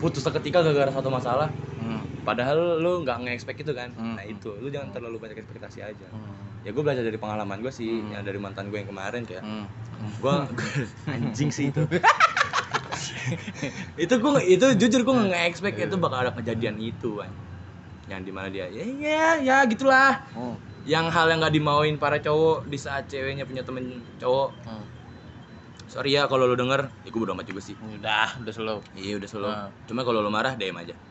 putus 0.02 0.26
seketika 0.26 0.66
gara-gara 0.66 0.90
satu 0.90 1.14
masalah. 1.14 1.47
Hmm, 1.78 2.02
padahal 2.26 2.82
lu 2.82 3.06
nggak 3.06 3.23
nge-expect 3.23 3.62
itu 3.62 3.71
kan? 3.71 3.94
Hmm. 3.94 4.18
nah 4.18 4.26
itu. 4.26 4.50
Lu 4.59 4.66
jangan 4.66 4.90
terlalu 4.90 5.23
banyak 5.23 5.38
ekspektasi 5.38 5.78
aja. 5.87 6.09
Hmm, 6.11 6.66
ya 6.66 6.75
gue 6.75 6.82
belajar 6.82 7.06
dari 7.06 7.14
pengalaman 7.14 7.62
gue 7.62 7.71
sih 7.71 8.02
Hmm. 8.02 8.18
yang 8.18 8.26
dari 8.26 8.42
mantan 8.42 8.75
gue 8.75 8.82
yang 8.82 8.90
kemarin 8.90 9.23
kayak 9.23 9.47
hmm. 9.47 9.66
gue 10.18 10.35
anjing 11.14 11.54
sih 11.54 11.71
itu. 11.71 11.87
Itu 13.94 14.14
gue 14.18 14.30
itu 14.42 14.66
jujur 14.78 15.00
gue 15.06 15.14
nggak 15.14 15.44
expect 15.47 15.78
itu 15.78 15.97
bakal 15.99 16.26
ada 16.26 16.32
kejadian 16.35 16.76
itu 16.82 17.23
kan 17.23 17.30
yang 18.11 18.26
di 18.26 18.35
mana 18.35 18.50
dia 18.50 18.66
ya 18.66 18.82
ya 18.82 19.26
ya 19.38 19.56
gitulah. 19.71 20.26
Hmm, 20.35 20.59
yang 20.82 21.06
hal 21.09 21.30
yang 21.30 21.38
nggak 21.38 21.54
dimauin 21.54 21.94
para 21.97 22.18
cowok 22.18 22.66
di 22.66 22.78
saat 22.78 23.06
ceweknya 23.06 23.47
punya 23.47 23.62
temen 23.62 24.02
cowok. 24.18 24.50
Hmm. 24.66 24.85
Sorry 25.92 26.16
ya 26.16 26.25
kalau 26.25 26.49
lu 26.49 26.56
denger. 26.56 26.88
Ya 27.04 27.08
gue 27.12 27.20
bodo 27.20 27.37
amat 27.37 27.44
juga 27.44 27.61
sih. 27.61 27.76
Udah 27.76 28.40
udah 28.40 28.52
slow. 28.52 28.78
Iya 28.96 29.20
udah 29.20 29.28
selalu 29.28 29.49
Ah. 29.52 29.68
cuma 29.84 30.00
kalau 30.02 30.25
lu 30.25 30.32
marah 30.32 30.56
DM 30.56 30.76
aja. 30.80 30.96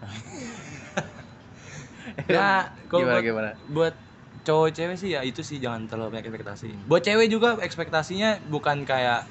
Ya 2.28 2.74
kalau 2.90 3.06
gimana 3.06 3.14
buat, 3.14 3.24
gimana? 3.24 3.50
buat 3.70 3.94
cowok 4.42 4.70
cewek 4.74 4.98
sih 4.98 5.14
ya 5.14 5.22
itu 5.22 5.46
sih 5.46 5.62
jangan 5.62 5.86
terlalu 5.86 6.18
banyak 6.18 6.28
ekspektasi. 6.28 6.90
Buat 6.90 7.06
cewek 7.06 7.30
juga 7.30 7.62
ekspektasinya 7.62 8.42
bukan 8.50 8.84
kayak 8.84 9.30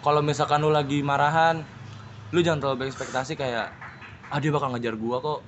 kalau 0.00 0.24
misalkan 0.24 0.64
lu 0.64 0.72
lagi 0.72 1.04
marahan 1.04 1.60
lu 2.32 2.40
jangan 2.40 2.58
terlalu 2.64 2.76
banyak 2.82 2.92
ekspektasi 2.96 3.36
kayak 3.36 3.68
ah 4.32 4.38
dia 4.40 4.48
bakal 4.48 4.72
ngejar 4.72 4.96
gua 4.96 5.20
kok. 5.20 5.40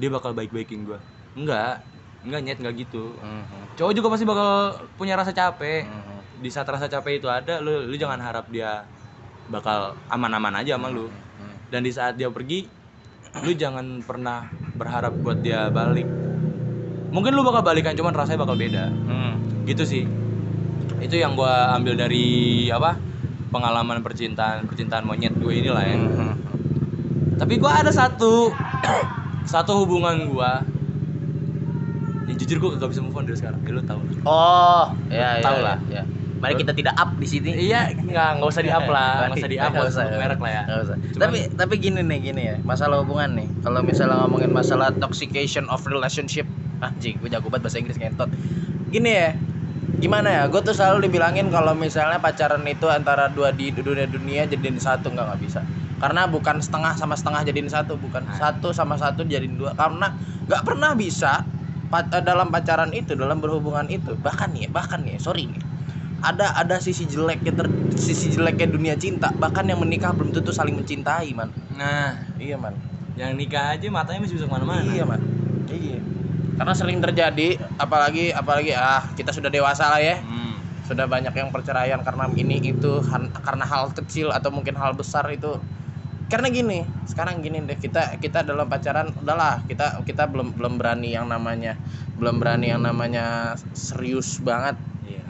Dia 0.00 0.08
bakal 0.08 0.32
baik-baikin 0.32 0.88
gua. 0.88 0.98
Enggak. 1.36 1.84
Enggak 2.24 2.40
nyet 2.40 2.58
enggak 2.64 2.74
gitu. 2.88 3.12
Hmm, 3.20 3.44
hmm, 3.44 3.64
cowok 3.76 3.92
juga 3.92 4.08
pasti 4.16 4.24
bakal 4.24 4.50
punya 4.96 5.14
rasa 5.14 5.36
capek. 5.36 5.84
Hmm, 5.84 6.11
di 6.42 6.50
saat 6.50 6.66
rasa 6.66 6.86
capek 6.86 7.16
itu 7.16 7.30
ada 7.30 7.62
lu 7.62 7.86
lu 7.86 7.94
jangan 7.94 8.18
harap 8.18 8.50
dia 8.50 8.82
bakal 9.46 9.94
aman-aman 10.08 10.58
aja 10.58 10.74
sama 10.74 10.90
lu 10.90 11.06
dan 11.68 11.80
di 11.80 11.88
saat 11.88 12.14
dia 12.14 12.28
pergi 12.28 12.66
lu 13.40 13.54
jangan 13.54 14.02
pernah 14.02 14.44
berharap 14.74 15.14
buat 15.16 15.38
dia 15.38 15.70
balik 15.70 16.04
mungkin 17.08 17.32
lu 17.32 17.40
bakal 17.40 17.62
balikan 17.62 17.94
cuman 17.94 18.12
rasanya 18.12 18.42
bakal 18.42 18.56
beda 18.56 18.90
Hmm. 18.90 19.34
gitu 19.64 19.86
sih 19.86 20.04
itu 20.98 21.14
yang 21.14 21.32
gua 21.32 21.72
ambil 21.72 21.94
dari 21.94 22.24
apa 22.68 22.98
pengalaman 23.48 24.00
percintaan 24.00 24.64
percintaan 24.64 25.04
monyet 25.04 25.32
gue 25.32 25.52
inilah 25.52 25.84
ya 25.84 25.96
Hmm. 25.96 26.34
tapi 27.36 27.56
gua 27.56 27.78
ada 27.78 27.90
satu 27.90 28.50
satu 29.52 29.84
hubungan 29.84 30.26
gua 30.26 30.64
yang 32.24 32.36
jujur 32.36 32.56
gua 32.58 32.70
gak 32.76 32.90
bisa 32.90 33.02
move 33.02 33.12
on 33.12 33.24
dari 33.24 33.36
sekarang 33.36 33.60
ya, 33.60 33.70
lu 33.70 33.82
tau 33.82 33.98
lah 33.98 34.14
Oh, 34.22 34.84
ya, 35.10 35.28
ya, 35.36 35.42
Tahu 35.42 35.58
ya, 35.58 35.64
lah. 35.64 35.78
ya. 35.90 36.02
Mari 36.42 36.58
kita 36.58 36.74
tidak 36.74 36.94
up 36.98 37.14
di 37.14 37.26
sini. 37.30 37.54
iya 37.54 37.86
nggak 37.94 38.42
nggak 38.42 38.48
usah 38.50 38.62
di 38.66 38.72
up 38.74 38.82
lah 38.84 39.30
nggak 39.30 39.38
usah 39.38 39.46
di 39.48 39.58
up 39.62 39.70
Nggak 39.70 39.86
usah, 39.86 40.04
merek 40.10 40.40
lah 40.42 40.50
ya 40.50 40.62
usah. 40.82 40.96
Cuman- 40.98 41.20
Tapi 41.22 41.38
tapi 41.54 41.74
gini 41.78 42.00
nih, 42.02 42.18
gini 42.20 42.42
ya. 42.42 42.56
Masalah 42.66 42.98
hubungan 42.98 43.30
nih. 43.38 43.46
Kalau 43.62 43.78
misalnya 43.80 44.26
ngomongin 44.26 44.50
masalah 44.50 44.90
toxication 44.90 45.70
of 45.70 45.78
relationship, 45.86 46.42
anjing, 46.82 47.14
gue 47.22 47.30
jago 47.30 47.46
banget 47.46 47.62
bahasa 47.62 47.78
Inggris 47.78 47.94
ngentot. 47.94 48.26
Gini 48.90 49.10
ya. 49.14 49.30
Gimana 50.02 50.28
ya? 50.34 50.42
Gue 50.50 50.58
tuh 50.66 50.74
selalu 50.74 51.06
dibilangin 51.06 51.46
kalau 51.46 51.78
misalnya 51.78 52.18
pacaran 52.18 52.66
itu 52.66 52.90
antara 52.90 53.30
dua 53.30 53.54
di 53.54 53.70
dunia 53.70 54.10
dunia 54.10 54.42
jadiin 54.42 54.82
satu 54.82 55.14
nggak 55.14 55.22
nggak 55.30 55.40
bisa. 55.40 55.62
Karena 56.02 56.26
bukan 56.26 56.58
setengah 56.58 56.98
sama 56.98 57.14
setengah 57.14 57.46
jadiin 57.46 57.70
satu, 57.70 57.94
bukan 57.94 58.26
Nah. 58.26 58.34
satu 58.34 58.74
sama 58.74 58.98
satu 58.98 59.22
jadiin 59.22 59.54
dua. 59.54 59.78
Karena 59.78 60.10
nggak 60.50 60.62
pernah 60.66 60.98
bisa 60.98 61.46
pa- 61.86 62.10
dalam 62.18 62.50
pacaran 62.50 62.90
itu, 62.90 63.14
dalam 63.14 63.38
berhubungan 63.38 63.86
itu. 63.86 64.18
Bahkan 64.18 64.50
nih, 64.50 64.66
bahkan 64.74 65.06
nih, 65.06 65.22
sorry 65.22 65.46
nih 65.46 65.70
ada 66.22 66.54
ada 66.54 66.78
sisi 66.78 67.04
jeleknya 67.04 67.52
ter, 67.52 67.66
sisi 67.98 68.30
jeleknya 68.30 68.70
dunia 68.70 68.94
cinta. 68.94 69.34
Bahkan 69.34 69.66
yang 69.66 69.82
menikah 69.82 70.14
belum 70.14 70.30
tentu 70.30 70.54
saling 70.54 70.78
mencintai 70.78 71.34
man. 71.34 71.50
Nah. 71.74 72.22
Iya 72.38 72.56
man. 72.56 72.78
Yang 73.18 73.32
nikah 73.36 73.74
aja 73.76 73.86
matanya 73.90 74.24
masih 74.24 74.38
bisa 74.38 74.46
ke 74.46 74.54
mana-mana. 74.54 74.86
Iya 74.86 75.04
man. 75.04 75.20
Iya. 75.66 75.98
Karena 76.56 76.72
sering 76.78 77.02
terjadi 77.02 77.58
apalagi 77.76 78.30
apalagi 78.30 78.72
ah 78.78 79.02
kita 79.18 79.34
sudah 79.34 79.50
dewasa 79.50 79.90
lah 79.90 80.00
ya. 80.00 80.22
Hmm. 80.22 80.40
sudah 80.82 81.06
banyak 81.06 81.30
yang 81.30 81.54
perceraian 81.54 82.02
karena 82.02 82.26
ini 82.34 82.58
itu 82.58 83.00
karena 83.40 83.64
hal 83.64 83.94
kecil 83.94 84.34
atau 84.34 84.50
mungkin 84.50 84.74
hal 84.74 84.92
besar 84.98 85.24
itu. 85.30 85.56
Karena 86.26 86.50
gini 86.50 86.82
sekarang 87.06 87.38
gini 87.38 87.62
deh 87.64 87.78
kita 87.78 88.18
kita 88.18 88.42
dalam 88.42 88.66
pacaran 88.66 89.14
udahlah 89.14 89.62
kita 89.70 90.02
kita 90.02 90.26
belum 90.26 90.58
belum 90.58 90.82
berani 90.82 91.14
yang 91.14 91.30
namanya 91.30 91.78
belum 92.18 92.42
berani 92.42 92.74
yang 92.74 92.82
namanya 92.82 93.54
serius 93.72 94.42
banget 94.42 94.74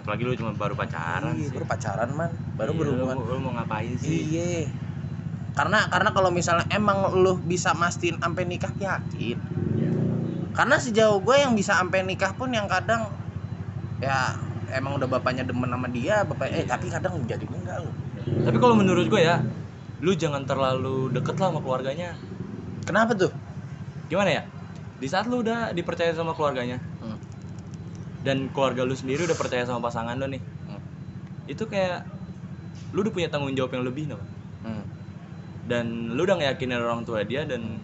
apalagi 0.02 0.22
lu 0.26 0.34
cuma 0.34 0.50
baru 0.50 0.74
pacaran 0.74 1.30
Iya, 1.38 1.46
sih 1.46 1.54
baru 1.54 1.66
pacaran 1.70 2.10
man 2.10 2.30
baru 2.58 2.74
Iya, 2.74 2.78
berhubungan 2.82 3.16
lu, 3.22 3.24
lu 3.30 3.38
mau 3.38 3.52
ngapain 3.54 3.94
sih 3.96 4.18
Iya. 4.34 4.66
Karena 5.52 5.84
karena 5.92 6.10
kalau 6.16 6.32
misalnya 6.32 6.64
emang 6.72 7.12
lu 7.12 7.36
bisa 7.44 7.76
mastiin 7.76 8.16
sampai 8.16 8.48
nikah 8.48 8.72
yakin. 8.72 9.36
Iya. 9.36 9.90
Karena 10.56 10.80
sejauh 10.80 11.20
gue 11.20 11.36
yang 11.36 11.52
bisa 11.52 11.76
sampai 11.76 12.00
nikah 12.08 12.32
pun 12.32 12.48
yang 12.56 12.64
kadang 12.64 13.12
ya 14.00 14.32
emang 14.72 14.96
udah 14.96 15.04
bapaknya 15.04 15.44
demen 15.44 15.68
sama 15.68 15.92
dia, 15.92 16.24
bapak 16.24 16.48
eh 16.48 16.64
tapi 16.64 16.88
kadang 16.88 17.20
jadi 17.28 17.44
enggak 17.44 17.84
lu. 17.84 17.92
tapi 18.48 18.56
kalau 18.62 18.72
menurut 18.78 19.10
gue 19.12 19.18
ya 19.20 19.44
lu 20.00 20.14
jangan 20.16 20.46
terlalu 20.48 21.10
deket 21.10 21.36
lah 21.42 21.50
sama 21.52 21.60
keluarganya 21.60 22.14
Kenapa 22.86 23.12
tuh? 23.18 23.30
gimana 24.08 24.30
ya 24.30 24.42
di 25.02 25.06
saat 25.10 25.26
lu 25.28 25.42
udah 25.44 25.74
dipercaya 25.76 26.14
sama 26.14 26.32
keluarganya. 26.32 26.78
Dan 28.22 28.46
keluarga 28.48 28.82
lu 28.82 28.92
sendiri 28.92 29.24
udah 29.24 29.34
percaya 29.34 29.62
sama 29.62 29.82
pasangan 29.82 30.14
lu 30.14 30.26
nih 30.28 30.42
Hmm. 30.64 30.80
itu 31.46 31.64
kayak 31.64 32.06
lu 32.90 33.02
udah 33.02 33.12
punya 33.12 33.28
tanggung 33.28 33.52
jawab 33.52 33.72
yang 33.72 33.82
lebih 33.82 34.06
no 34.06 34.18
Hmm. 34.62 34.84
dan 35.64 35.84
lu 36.10 36.22
udah 36.22 36.36
ngeyakinin 36.36 36.76
orang 36.76 37.02
tua 37.02 37.22
dia 37.22 37.42
dan 37.42 37.78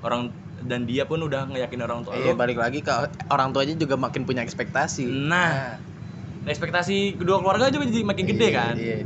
orang 0.00 0.28
dan 0.62 0.84
dia 0.84 1.02
pun 1.02 1.18
udah 1.18 1.48
ngeyakinin 1.48 1.82
orang 1.82 2.02
tua 2.02 2.14
Iya 2.14 2.30
lu 2.30 2.38
balik 2.38 2.56
lagi 2.56 2.80
ke 2.80 2.92
orang 3.26 3.50
tuanya 3.50 3.74
juga 3.74 3.96
makin 3.96 4.22
punya 4.22 4.40
ekspektasi. 4.40 5.08
nah 5.08 5.80
ekspektasi 6.42 7.16
kedua 7.16 7.38
keluarga 7.38 7.68
juga 7.68 7.86
jadi 7.86 8.02
makin 8.02 8.24
gede 8.26 8.46
Iya, 8.46 8.52
kan 8.52 8.74
Iya. 8.76 8.98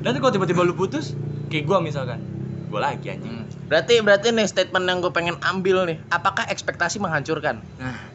dan 0.00 0.12
kalau 0.16 0.32
tiba-tiba 0.32 0.62
lu 0.62 0.72
putus 0.72 1.16
kayak 1.48 1.64
gua 1.64 1.80
misalkan 1.80 2.20
gua 2.68 2.86
lagi 2.86 3.08
anjing 3.08 3.32
Hmm. 3.32 3.46
Berarti 3.62 3.94
berarti 3.98 4.28
nih 4.30 4.44
statement 4.44 4.84
yang 4.84 5.00
gue 5.00 5.08
pengen 5.10 5.40
ambil 5.40 5.88
nih, 5.88 5.96
apakah 6.08 6.44
ekspektasi 6.44 7.00
menghancurkan? 7.00 7.56
Nah, 7.78 8.11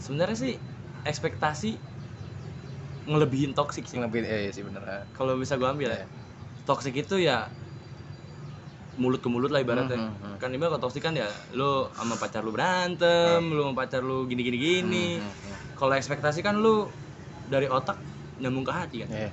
sebenarnya 0.00 0.36
sih 0.36 0.54
ekspektasi 1.04 1.76
ngelebihin 3.06 3.52
toksik 3.52 3.84
sih. 3.86 4.00
Lebih 4.00 4.24
eh 4.24 4.50
sih 4.50 4.64
bener. 4.64 5.06
Kalau 5.14 5.36
bisa 5.36 5.60
gua 5.60 5.76
ambil 5.76 5.92
ya. 5.92 6.02
Iya. 6.02 6.06
Toksik 6.64 6.96
itu 6.96 7.20
ya 7.20 7.48
mulut 9.00 9.24
ke 9.24 9.28
mulut 9.32 9.48
lah 9.48 9.64
ibaratnya. 9.64 9.96
Hmm, 9.96 10.12
hmm. 10.12 10.36
Kan 10.36 10.52
ibarat 10.52 10.76
kalau 10.76 10.88
toksik 10.88 11.04
kan 11.04 11.16
ya 11.16 11.28
lu 11.56 11.88
sama 11.96 12.20
pacar 12.20 12.44
lu 12.44 12.52
berantem, 12.52 13.40
lu 13.48 13.64
sama 13.64 13.74
pacar 13.76 14.04
lu 14.04 14.28
gini 14.28 14.44
gini 14.44 14.58
gini. 14.60 15.06
Hmm, 15.20 15.24
hmm. 15.24 15.56
Kalau 15.76 15.92
ekspektasi 15.96 16.44
kan 16.44 16.60
lu 16.60 16.88
dari 17.48 17.66
otak 17.68 17.96
nyambung 18.40 18.64
ke 18.64 18.72
hati 18.72 18.96
kan. 19.04 19.08
Iya. 19.08 19.30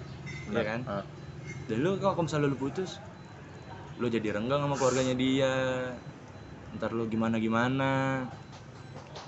Iya 0.48 0.64
kan? 0.64 0.80
Ah. 0.88 1.04
Dan 1.68 1.84
lu 1.84 2.00
kalau 2.00 2.24
misalnya 2.24 2.48
lu 2.48 2.56
putus, 2.56 3.04
lu 4.00 4.08
jadi 4.08 4.40
renggang 4.40 4.64
sama 4.64 4.80
keluarganya 4.80 5.16
dia. 5.20 5.54
Ntar 6.80 6.96
lu 6.96 7.04
gimana 7.12 7.36
gimana. 7.36 8.24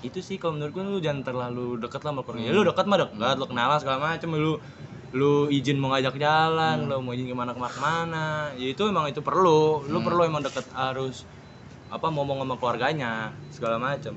Itu 0.00 0.24
sih 0.24 0.40
kalau 0.40 0.56
menurut 0.56 0.72
gua 0.72 0.84
lu 0.88 1.00
jangan 1.00 1.22
terlalu 1.24 1.76
deket 1.76 2.00
lah 2.04 2.12
sama 2.16 2.20
keluarganya. 2.24 2.50
Ya, 2.50 2.56
lu 2.56 2.62
deket 2.64 2.84
mah 2.88 2.98
deket, 3.00 3.36
lu 3.36 3.46
kenalan 3.48 3.78
segala 3.80 3.98
macem 4.00 4.28
lu 4.32 4.52
lu 5.10 5.50
izin 5.50 5.76
mau 5.82 5.90
ngajak 5.90 6.16
jalan, 6.22 6.86
lu 6.86 7.02
mau 7.02 7.12
izin 7.12 7.26
ke 7.26 7.34
mana 7.34 7.50
ke 7.50 7.58
mana 7.58 7.72
ke 7.74 7.80
mana, 7.82 8.26
ya 8.54 8.66
itu 8.70 8.82
emang 8.86 9.10
itu 9.10 9.18
perlu, 9.20 9.82
lu 9.90 9.98
perlu 10.06 10.22
emang 10.22 10.38
deket 10.46 10.70
harus 10.70 11.26
apa 11.90 12.06
ngomong 12.06 12.46
sama 12.46 12.54
keluarganya 12.62 13.34
segala 13.50 13.76
macem. 13.82 14.14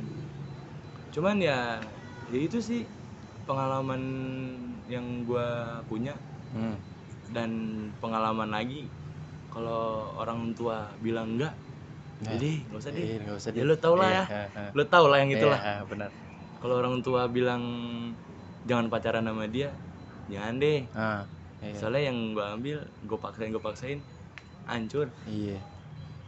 Cuman 1.10 1.42
ya, 1.42 1.82
ya 2.30 2.40
itu 2.40 2.62
sih 2.62 2.86
pengalaman 3.50 4.02
yang 4.88 5.26
gua 5.26 5.82
punya 5.90 6.14
Hmm. 6.54 6.78
dan 7.34 7.50
pengalaman 7.98 8.54
lagi 8.54 8.86
kalau 9.50 10.14
orang 10.22 10.54
tua 10.54 10.86
bilang 11.02 11.34
enggak 11.34 11.58
Nah, 12.24 12.32
jadi 12.40 12.52
nggak 12.72 12.80
usah 12.80 12.92
deh 12.96 13.04
Iya, 13.04 13.16
nggak 13.24 13.38
usah 13.40 13.50
ya 13.52 13.56
deh. 13.60 13.64
lu 13.68 13.76
tau 13.76 13.96
lah 14.00 14.10
ya 14.10 14.24
Iya, 14.26 14.44
ah. 14.56 14.70
lu 14.72 14.84
tau 14.88 15.06
lah 15.12 15.18
yang 15.20 15.32
Iya, 15.32 15.38
itulah 15.40 15.60
ah, 15.60 15.82
benar. 15.84 16.10
kalau 16.64 16.76
orang 16.80 16.96
tua 17.04 17.22
bilang 17.28 17.64
jangan 18.64 18.88
pacaran 18.88 19.28
sama 19.28 19.46
dia 19.52 19.76
jangan 20.32 20.56
deh 20.58 20.88
Ah, 20.96 21.28
iya. 21.60 21.76
soalnya 21.76 22.08
yang 22.08 22.18
gua 22.32 22.56
ambil 22.56 22.88
gue 23.04 23.18
paksain 23.20 23.52
gue 23.52 23.60
paksain 23.60 24.00
hancur 24.64 25.12
Iya. 25.28 25.60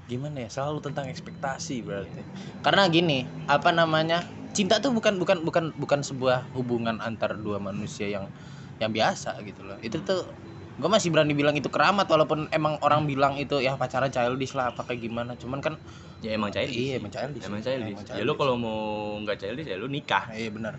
Gimana 0.06 0.46
ya? 0.46 0.50
Selalu 0.54 0.86
tentang 0.86 1.10
ekspektasi 1.10 1.82
berarti. 1.82 2.22
Karena 2.62 2.86
gini, 2.94 3.26
apa 3.50 3.74
namanya? 3.74 4.22
Cinta 4.54 4.78
tuh 4.78 4.94
bukan 4.94 5.18
bukan 5.18 5.42
bukan 5.42 5.74
bukan 5.74 6.00
sebuah 6.06 6.54
hubungan 6.54 7.02
antar 7.02 7.34
dua 7.42 7.58
manusia 7.58 8.06
yang 8.06 8.30
yang 8.78 8.94
biasa 8.94 9.34
gitu 9.42 9.66
loh. 9.66 9.82
Itu 9.82 10.06
tuh 10.06 10.30
gue 10.76 10.90
masih 10.92 11.08
berani 11.08 11.32
bilang 11.32 11.56
itu 11.56 11.72
keramat 11.72 12.04
walaupun 12.12 12.52
emang 12.52 12.76
orang 12.84 13.08
bilang 13.08 13.40
itu 13.40 13.64
ya 13.64 13.80
pacaran 13.80 14.12
childish 14.12 14.52
lah 14.54 14.76
apa 14.76 14.84
kayak 14.84 15.08
gimana. 15.08 15.40
Cuman 15.40 15.64
kan 15.64 15.80
ya 16.20 16.36
emang 16.36 16.52
childish. 16.52 16.76
Iya 16.76 17.00
emang 17.00 17.12
childish. 17.16 17.44
Emang 17.48 17.62
childish. 17.64 17.96
Emang 17.96 18.18
ya 18.20 18.24
lu 18.28 18.34
kalau 18.36 18.60
mau 18.60 18.80
nggak 19.24 19.38
childish 19.40 19.68
ya 19.72 19.80
lu 19.80 19.88
nikah. 19.88 20.28
Iya 20.36 20.52
benar. 20.52 20.76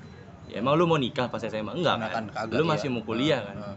Ya 0.52 0.60
emang 0.60 0.76
lu 0.76 0.84
mau 0.84 1.00
nikah 1.00 1.32
pas 1.32 1.40
SMA 1.40 1.72
enggak 1.74 1.96
Karena 1.96 2.08
kan, 2.12 2.24
kagak, 2.30 2.54
lu 2.60 2.62
iya. 2.62 2.70
masih 2.76 2.88
mau 2.92 3.02
kuliah 3.02 3.40
kan? 3.42 3.56
Heeh. 3.56 3.76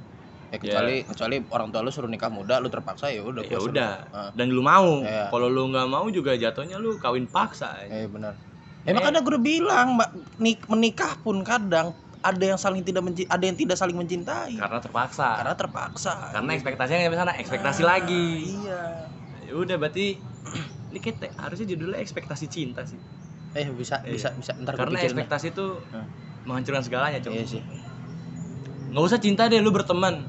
ya 0.49 0.57
kecuali 0.57 0.95
kecuali 1.05 1.35
orang 1.53 1.69
tua 1.69 1.85
lu 1.85 1.93
suruh 1.93 2.09
nikah 2.09 2.33
muda 2.33 2.57
lu 2.57 2.73
terpaksa 2.73 3.13
ya 3.13 3.21
udah 3.21 3.45
ya 3.45 3.59
udah. 3.61 3.93
Dan 4.33 4.51
lu 4.51 4.59
mau. 4.59 5.05
Iya. 5.05 5.31
kalau 5.31 5.47
lu 5.47 5.71
nggak 5.71 5.87
mau 5.87 6.05
juga 6.11 6.35
jatuhnya 6.35 6.81
lu 6.81 6.99
kawin 6.99 7.29
paksa 7.29 7.85
Eh 7.87 8.09
benar. 8.11 8.33
Emang 8.87 9.03
kadang 9.05 9.21
gue 9.27 9.37
bilang, 9.37 9.99
Mbak, 9.99 10.09
nik- 10.39 10.67
menikah 10.71 11.13
pun 11.21 11.43
kadang 11.45 11.93
ada 12.19 12.43
yang 12.45 12.59
saling 12.59 12.83
tidak 12.83 12.99
menci- 13.01 13.25
ada 13.25 13.39
yang 13.41 13.55
tidak 13.55 13.79
saling 13.79 13.95
mencintai 13.95 14.51
karena 14.53 14.79
terpaksa 14.79 15.39
karena 15.39 15.55
terpaksa. 15.55 16.13
karena 16.29 16.51
ekspektasinya 16.51 16.99
nggak 17.01 17.15
sana 17.17 17.33
ekspektasi 17.33 17.79
Nah, 17.79 17.89
lagi 17.89 18.27
Iya. 18.59 18.81
ya 19.41 19.53
udah 19.55 19.75
berarti 19.75 20.19
ini 20.91 20.99
kita 20.99 21.31
harusnya 21.35 21.65
judulnya 21.65 21.97
ekspektasi 21.97 22.45
cinta 22.47 22.83
sih 22.83 22.99
Eh 23.49 23.65
bisa 23.71 24.03
Iya. 24.03 24.13
bisa 24.13 24.29
bisa 24.35 24.51
ntar 24.57 24.75
karena 24.75 24.99
ekspektasi 24.99 25.49
itu 25.49 25.65
menghancurkan 26.43 26.83
segalanya 26.83 27.19
cuma 27.19 27.35
Iya 27.35 27.45
sih. 27.49 27.63
nggak 28.89 29.03
usah 29.05 29.17
cinta 29.17 29.47
deh 29.47 29.57
lu 29.57 29.71
berteman 29.71 30.19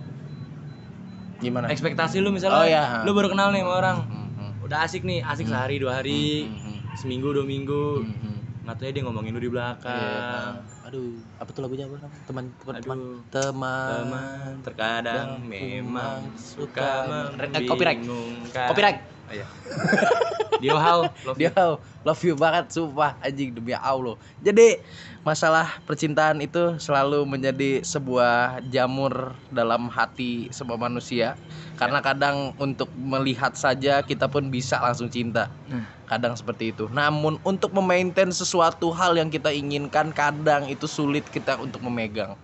Gimana? 1.39 1.67
ekspektasi 1.69 2.21
lu 2.21 2.31
misalnya 2.31 2.61
Oh, 2.61 2.67
iya. 2.67 2.85
lu 3.03 3.11
baru 3.11 3.29
kenal 3.29 3.51
nih 3.51 3.61
sama 3.61 3.73
orang 3.75 3.97
Hmm, 4.05 4.29
hmm, 4.31 4.51
udah 4.63 4.79
asik 4.85 5.03
nih 5.03 5.25
asik 5.25 5.49
sehari 5.49 5.77
dua 5.77 5.99
hari 5.99 6.45
hmm, 6.45 6.61
hmm, 6.61 6.79
seminggu 6.95 7.33
dua 7.33 7.43
minggu 7.43 7.85
hmm, 7.99 8.15
hmm. 8.15 8.39
nggak 8.63 8.75
tahu 8.77 8.85
ya 8.85 8.93
dia 8.93 9.03
ngomongin 9.03 9.33
lu 9.33 9.41
di 9.41 9.49
Iya. 9.49 9.51
belakang 9.51 10.55
Aduh, 10.91 11.23
apa 11.39 11.51
tuh 11.55 11.63
lagunya 11.63 11.87
apa? 11.87 12.03
Teman 12.27 12.51
teman 12.59 12.75
teman 12.83 12.99
Aduh. 12.99 13.23
teman. 13.31 13.91
teman 14.03 14.53
terkadang 14.67 15.29
memang 15.39 16.35
suka 16.35 17.07
suka- 17.07 17.47
Eh, 17.55 17.63
copyright. 17.63 18.03
membingungkan 18.03 18.67
Copyright. 18.75 18.99
Oh, 19.31 19.35
iya. 19.39 19.47
Dia 20.61 20.77
how, 20.77 21.09
love 21.25 21.39
dia 21.41 21.57
love 22.05 22.21
you 22.21 22.37
banget 22.37 22.69
sumpah 22.69 23.17
anjing 23.25 23.57
demi 23.57 23.73
Allah 23.73 24.21
jadi 24.37 24.77
masalah 25.25 25.81
percintaan 25.89 26.37
itu 26.45 26.77
selalu 26.77 27.25
menjadi 27.25 27.81
sebuah 27.81 28.61
jamur 28.69 29.33
dalam 29.49 29.89
hati 29.89 30.53
semua 30.53 30.77
manusia 30.77 31.41
karena 31.81 31.99
kadang 32.05 32.37
untuk 32.61 32.93
melihat 32.93 33.57
saja 33.57 34.05
kita 34.05 34.29
pun 34.29 34.53
bisa 34.53 34.77
langsung 34.85 35.09
cinta 35.09 35.57
Hmm. 35.65 35.87
kadang 36.05 36.35
seperti 36.37 36.75
itu 36.77 36.85
namun 36.93 37.41
untuk 37.43 37.73
memaintain 37.73 38.29
sesuatu 38.35 38.93
hal 38.93 39.17
yang 39.17 39.31
kita 39.33 39.49
inginkan 39.55 40.13
kadang 40.13 40.69
itu 40.69 40.85
sulit 40.85 41.27
kita 41.33 41.57
untuk 41.57 41.81
memegang 41.81 42.37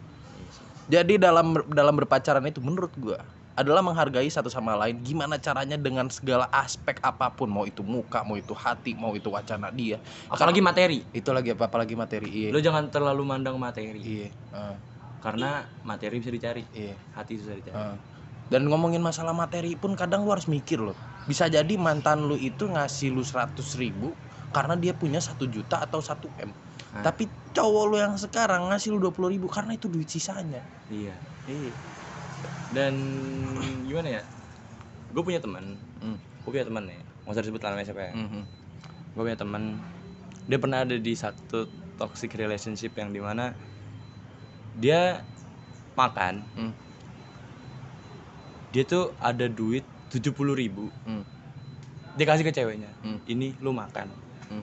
jadi 0.86 1.18
dalam 1.18 1.58
dalam 1.70 1.94
berpacaran 1.98 2.46
itu 2.46 2.62
menurut 2.62 2.94
gua 2.96 3.18
adalah 3.56 3.80
menghargai 3.80 4.28
satu 4.28 4.52
sama 4.52 4.76
lain 4.76 5.00
gimana 5.00 5.40
caranya 5.40 5.80
dengan 5.80 6.12
segala 6.12 6.44
aspek 6.52 7.00
apa 7.00 7.32
pun 7.32 7.48
mau 7.48 7.64
itu 7.64 7.80
muka 7.80 8.20
mau 8.22 8.36
itu 8.36 8.52
hati 8.52 8.92
mau 8.92 9.16
itu 9.16 9.32
wacana 9.32 9.72
dia 9.72 9.96
Apalagi 10.28 10.60
materi. 10.60 11.08
itu 11.10 11.30
lagi 11.32 11.56
apa 11.56 11.64
apalagi 11.66 11.96
materi 11.96 12.28
iya 12.28 12.48
Lo 12.52 12.60
jangan 12.60 12.92
terlalu 12.92 13.24
mandang 13.24 13.56
materi. 13.56 14.00
iya 14.04 14.28
Heeh, 14.52 14.76
Karena 15.24 15.64
materi 15.82 16.20
bisa 16.20 16.30
dicari, 16.30 16.68
iya 16.70 17.00
hati 17.16 17.40
susah 17.40 17.56
dicari. 17.56 17.74
Heeh. 17.74 18.15
Dan 18.46 18.62
ngomongin 18.70 19.02
masalah 19.02 19.34
materi 19.34 19.74
pun 19.74 19.98
kadang 19.98 20.22
lu 20.22 20.30
harus 20.30 20.46
mikir 20.46 20.78
loh 20.78 20.94
bisa 21.26 21.50
jadi 21.50 21.74
mantan 21.74 22.30
lu 22.30 22.38
itu 22.38 22.70
ngasih 22.70 23.10
lu 23.10 23.26
100 23.26 23.58
ribu 23.78 24.14
karena 24.54 24.78
dia 24.78 24.94
punya 24.94 25.18
satu 25.18 25.50
juta 25.50 25.82
atau 25.82 25.98
1 25.98 26.30
m 26.38 26.50
Hah? 26.94 27.02
tapi 27.02 27.26
cowok 27.50 27.84
lu 27.90 27.96
yang 27.98 28.14
sekarang 28.14 28.70
ngasih 28.70 28.94
lu 28.94 29.02
20 29.10 29.34
ribu 29.34 29.46
karena 29.50 29.74
itu 29.74 29.90
duit 29.90 30.06
sisanya 30.06 30.62
Iya. 30.86 31.14
iya 31.50 31.72
Dan 32.70 32.94
gimana 33.86 34.20
ya? 34.20 34.22
Gue 35.14 35.22
punya 35.22 35.38
teman, 35.38 35.78
Hmm. 36.02 36.18
gue 36.18 36.50
punya 36.50 36.66
teman 36.66 36.84
ya. 36.90 36.98
Nggak 37.24 37.32
usah 37.38 37.42
disebut 37.46 37.62
namanya 37.62 37.86
siapa 37.86 38.02
ya. 38.10 38.12
Mhm. 38.12 38.42
Gue 39.14 39.22
punya 39.22 39.38
teman, 39.38 39.62
dia 40.50 40.58
pernah 40.58 40.78
ada 40.82 40.96
di 40.98 41.14
satu 41.14 41.70
toxic 41.96 42.34
relationship 42.36 42.92
yang 42.98 43.14
di 43.14 43.22
mana 43.22 43.54
dia 44.76 45.24
makan, 45.96 46.42
Hmm. 46.58 46.72
Dia 48.76 48.84
tuh 48.84 49.16
ada 49.16 49.48
duit 49.48 49.88
70.000 50.12 50.52
ribu, 50.52 50.92
Hmm. 51.08 51.24
dia 52.20 52.28
kasih 52.28 52.44
ke 52.44 52.52
ceweknya. 52.52 52.92
Hmm. 53.00 53.24
Ini 53.24 53.56
lu 53.64 53.72
makan. 53.72 54.12
Hmm. 54.52 54.60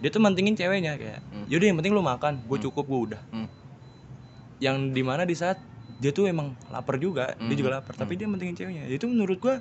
Dia 0.00 0.08
tuh 0.08 0.24
mentingin 0.24 0.56
ceweknya 0.56 0.96
kayak, 0.96 1.20
Hmm. 1.20 1.44
yaudah 1.52 1.68
yang 1.68 1.76
penting 1.76 1.92
lu 1.92 2.00
makan, 2.00 2.40
gue 2.48 2.56
Hmm. 2.56 2.64
cukup 2.64 2.84
gue 2.88 3.00
udah. 3.12 3.22
Hmm. 3.28 3.48
Yang 4.56 4.76
di 4.96 5.02
mana 5.04 5.28
di 5.28 5.36
saat 5.36 5.60
dia 6.00 6.16
tuh 6.16 6.32
emang 6.32 6.56
lapar 6.72 6.96
juga, 6.96 7.36
dia 7.36 7.44
Hmm. 7.44 7.60
juga 7.60 7.70
lapar, 7.76 7.92
tapi 7.92 8.16
dia 8.16 8.24
mentingin 8.24 8.56
ceweknya. 8.56 8.88
Itu 8.88 9.04
menurut 9.04 9.36
gua 9.36 9.60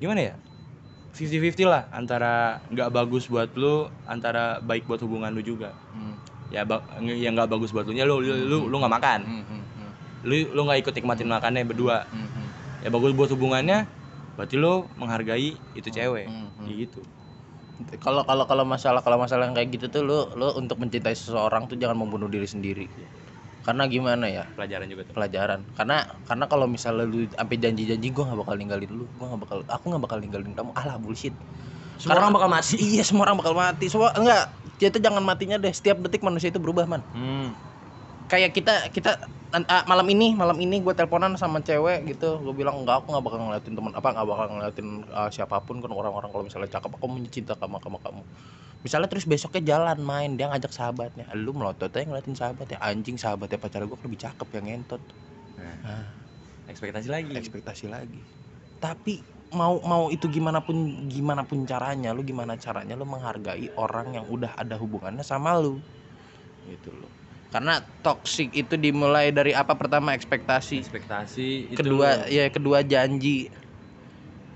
gimana 0.00 0.32
ya? 0.32 0.34
50-50 1.12 1.68
lah 1.68 1.84
antara 1.92 2.64
nggak 2.72 2.88
bagus 2.88 3.28
buat 3.28 3.52
lu, 3.52 3.92
antara 4.08 4.64
baik 4.64 4.88
buat 4.88 5.04
hubungan 5.04 5.36
lu 5.36 5.44
juga. 5.44 5.76
Hmm. 5.92 6.16
Ya 6.48 6.64
yang 6.96 7.36
nggak 7.36 7.50
bagus 7.52 7.76
buat 7.76 7.84
lu 7.84 7.92
nya 7.92 8.08
lu 8.08 8.24
lu 8.24 8.32
lu, 8.48 8.58
lu 8.72 8.76
nggak 8.80 8.94
makan. 8.96 9.20
Hmm, 9.20 9.36
hmm, 9.36 9.46
hmm, 9.46 9.57
Lu 10.22 10.34
lu 10.50 10.60
nggak 10.62 10.82
ikut 10.82 10.94
nikmatin 10.94 11.26
makannya 11.26 11.62
berdua. 11.62 12.06
hmm, 12.08 12.28
hmm. 12.28 12.48
Ya 12.78 12.88
bagus 12.88 13.10
buat 13.10 13.26
hubungannya, 13.28 13.90
berarti 14.34 14.54
lu 14.54 14.86
menghargai 14.94 15.54
itu 15.72 15.88
cewek. 15.88 16.26
Hmm. 16.26 16.50
Gitu. 16.64 17.02
kalau 18.02 18.26
kalau 18.26 18.42
kalau 18.42 18.66
masalah 18.66 18.98
kalau 18.98 19.14
masalah 19.16 19.46
yang 19.46 19.54
kayak 19.54 19.70
gitu 19.70 19.86
tuh 19.88 20.02
lu 20.02 20.26
lu 20.34 20.50
untuk 20.52 20.82
mencintai 20.82 21.14
seseorang 21.14 21.70
tuh 21.70 21.78
jangan 21.78 21.94
membunuh 21.94 22.26
diri 22.26 22.42
sendiri 22.42 22.90
karena 23.62 23.86
gimana 23.86 24.26
ya 24.26 24.50
Pelajaran 24.50 24.90
juga 24.90 25.06
tuh. 25.06 25.14
pelajaran 25.14 25.62
karena 25.78 25.96
karena 26.26 26.44
kalau 26.50 26.66
misalnya 26.66 27.06
lu 27.06 27.30
sampai 27.30 27.54
janji-janji 27.54 28.10
gua 28.10 28.26
nggak 28.26 28.40
bakal 28.42 28.54
ninggalin 28.58 28.90
lu 28.90 29.06
gua 29.14 29.26
nggak 29.30 29.42
bakal 29.46 29.58
aku 29.62 29.84
nggak 29.94 30.02
bakal 30.02 30.18
ninggalin 30.18 30.50
kamu 30.52 30.70
alah 30.74 30.98
bullshit 30.98 31.30
Semua 31.94 32.18
Karena- 32.18 32.18
orang 32.20 32.34
bakal 32.34 32.50
mati. 32.50 32.74
iya 32.82 33.02
semua 33.06 33.22
orang 33.22 33.36
bakal 33.38 33.54
mati 33.54 33.86
semua 33.86 34.10
enggak 34.12 34.42
itu 34.80 34.98
jangan 34.98 35.22
matinya 35.22 35.56
deh 35.56 35.70
setiap 35.70 36.02
detik 36.02 36.26
manusia 36.26 36.50
itu 36.50 36.58
berubah 36.58 36.82
man 36.82 37.06
Hmm. 37.14 37.54
kayak 38.26 38.50
kita 38.50 38.90
kita 38.90 39.22
ah, 39.52 39.84
malam 39.88 40.06
ini 40.12 40.36
malam 40.36 40.56
ini 40.60 40.84
gue 40.84 40.92
teleponan 40.92 41.32
sama 41.40 41.64
cewek 41.64 42.04
gitu. 42.04 42.40
Gue 42.44 42.52
bilang 42.52 42.84
enggak 42.84 43.04
aku 43.04 43.16
nggak 43.16 43.24
bakal 43.24 43.38
ngeliatin 43.48 43.74
teman 43.74 43.92
apa 43.96 44.08
nggak 44.12 44.28
bakal 44.28 44.46
ngeliatin 44.52 44.88
ah, 45.12 45.30
siapa 45.32 45.56
pun 45.64 45.80
kan 45.80 45.88
orang-orang 45.88 46.28
kalau 46.28 46.44
misalnya 46.44 46.68
cakep 46.68 46.90
aku 46.92 47.06
mau 47.08 47.18
cinta 47.32 47.54
sama 47.56 47.80
kamu 47.80 47.98
kamu. 48.04 48.22
Misalnya 48.84 49.08
terus 49.10 49.24
besoknya 49.26 49.62
jalan 49.64 49.98
main 50.04 50.36
dia 50.36 50.52
ngajak 50.52 50.72
sahabatnya. 50.72 51.24
Lu 51.32 51.56
melotot 51.56 51.88
aja 51.88 52.04
ngeliatin 52.04 52.36
sahabat 52.36 52.68
ya 52.68 52.78
anjing 52.84 53.16
sahabatnya 53.16 53.56
pacar 53.56 53.80
gue 53.88 53.98
lebih 54.04 54.20
cakep 54.20 54.48
yang 54.60 54.66
ngentot. 54.68 55.02
Nah, 55.56 55.74
nah, 55.82 56.04
ekspektasi 56.68 57.08
lagi. 57.08 57.32
ekspektasi 57.32 57.86
lagi. 57.88 58.20
Tapi 58.78 59.24
mau 59.56 59.80
mau 59.80 60.12
itu 60.12 60.28
gimana 60.28 60.60
pun 60.60 61.08
gimana 61.08 61.40
pun 61.48 61.64
caranya 61.64 62.12
lu 62.12 62.20
gimana 62.20 62.60
caranya 62.60 62.92
lu 62.92 63.08
menghargai 63.08 63.72
orang 63.80 64.20
yang 64.20 64.28
udah 64.28 64.52
ada 64.60 64.76
hubungannya 64.76 65.24
sama 65.24 65.56
lu. 65.56 65.80
Gitu 66.68 66.92
loh 66.92 67.17
karena 67.48 67.80
toxic 68.04 68.52
itu 68.52 68.76
dimulai 68.76 69.32
dari 69.32 69.56
apa 69.56 69.72
pertama? 69.72 70.12
Ekspektasi. 70.12 70.84
Ekspektasi 70.84 71.72
itu 71.72 71.78
kedua 71.80 72.28
ya 72.28 72.44
kedua 72.52 72.84
janji. 72.84 73.48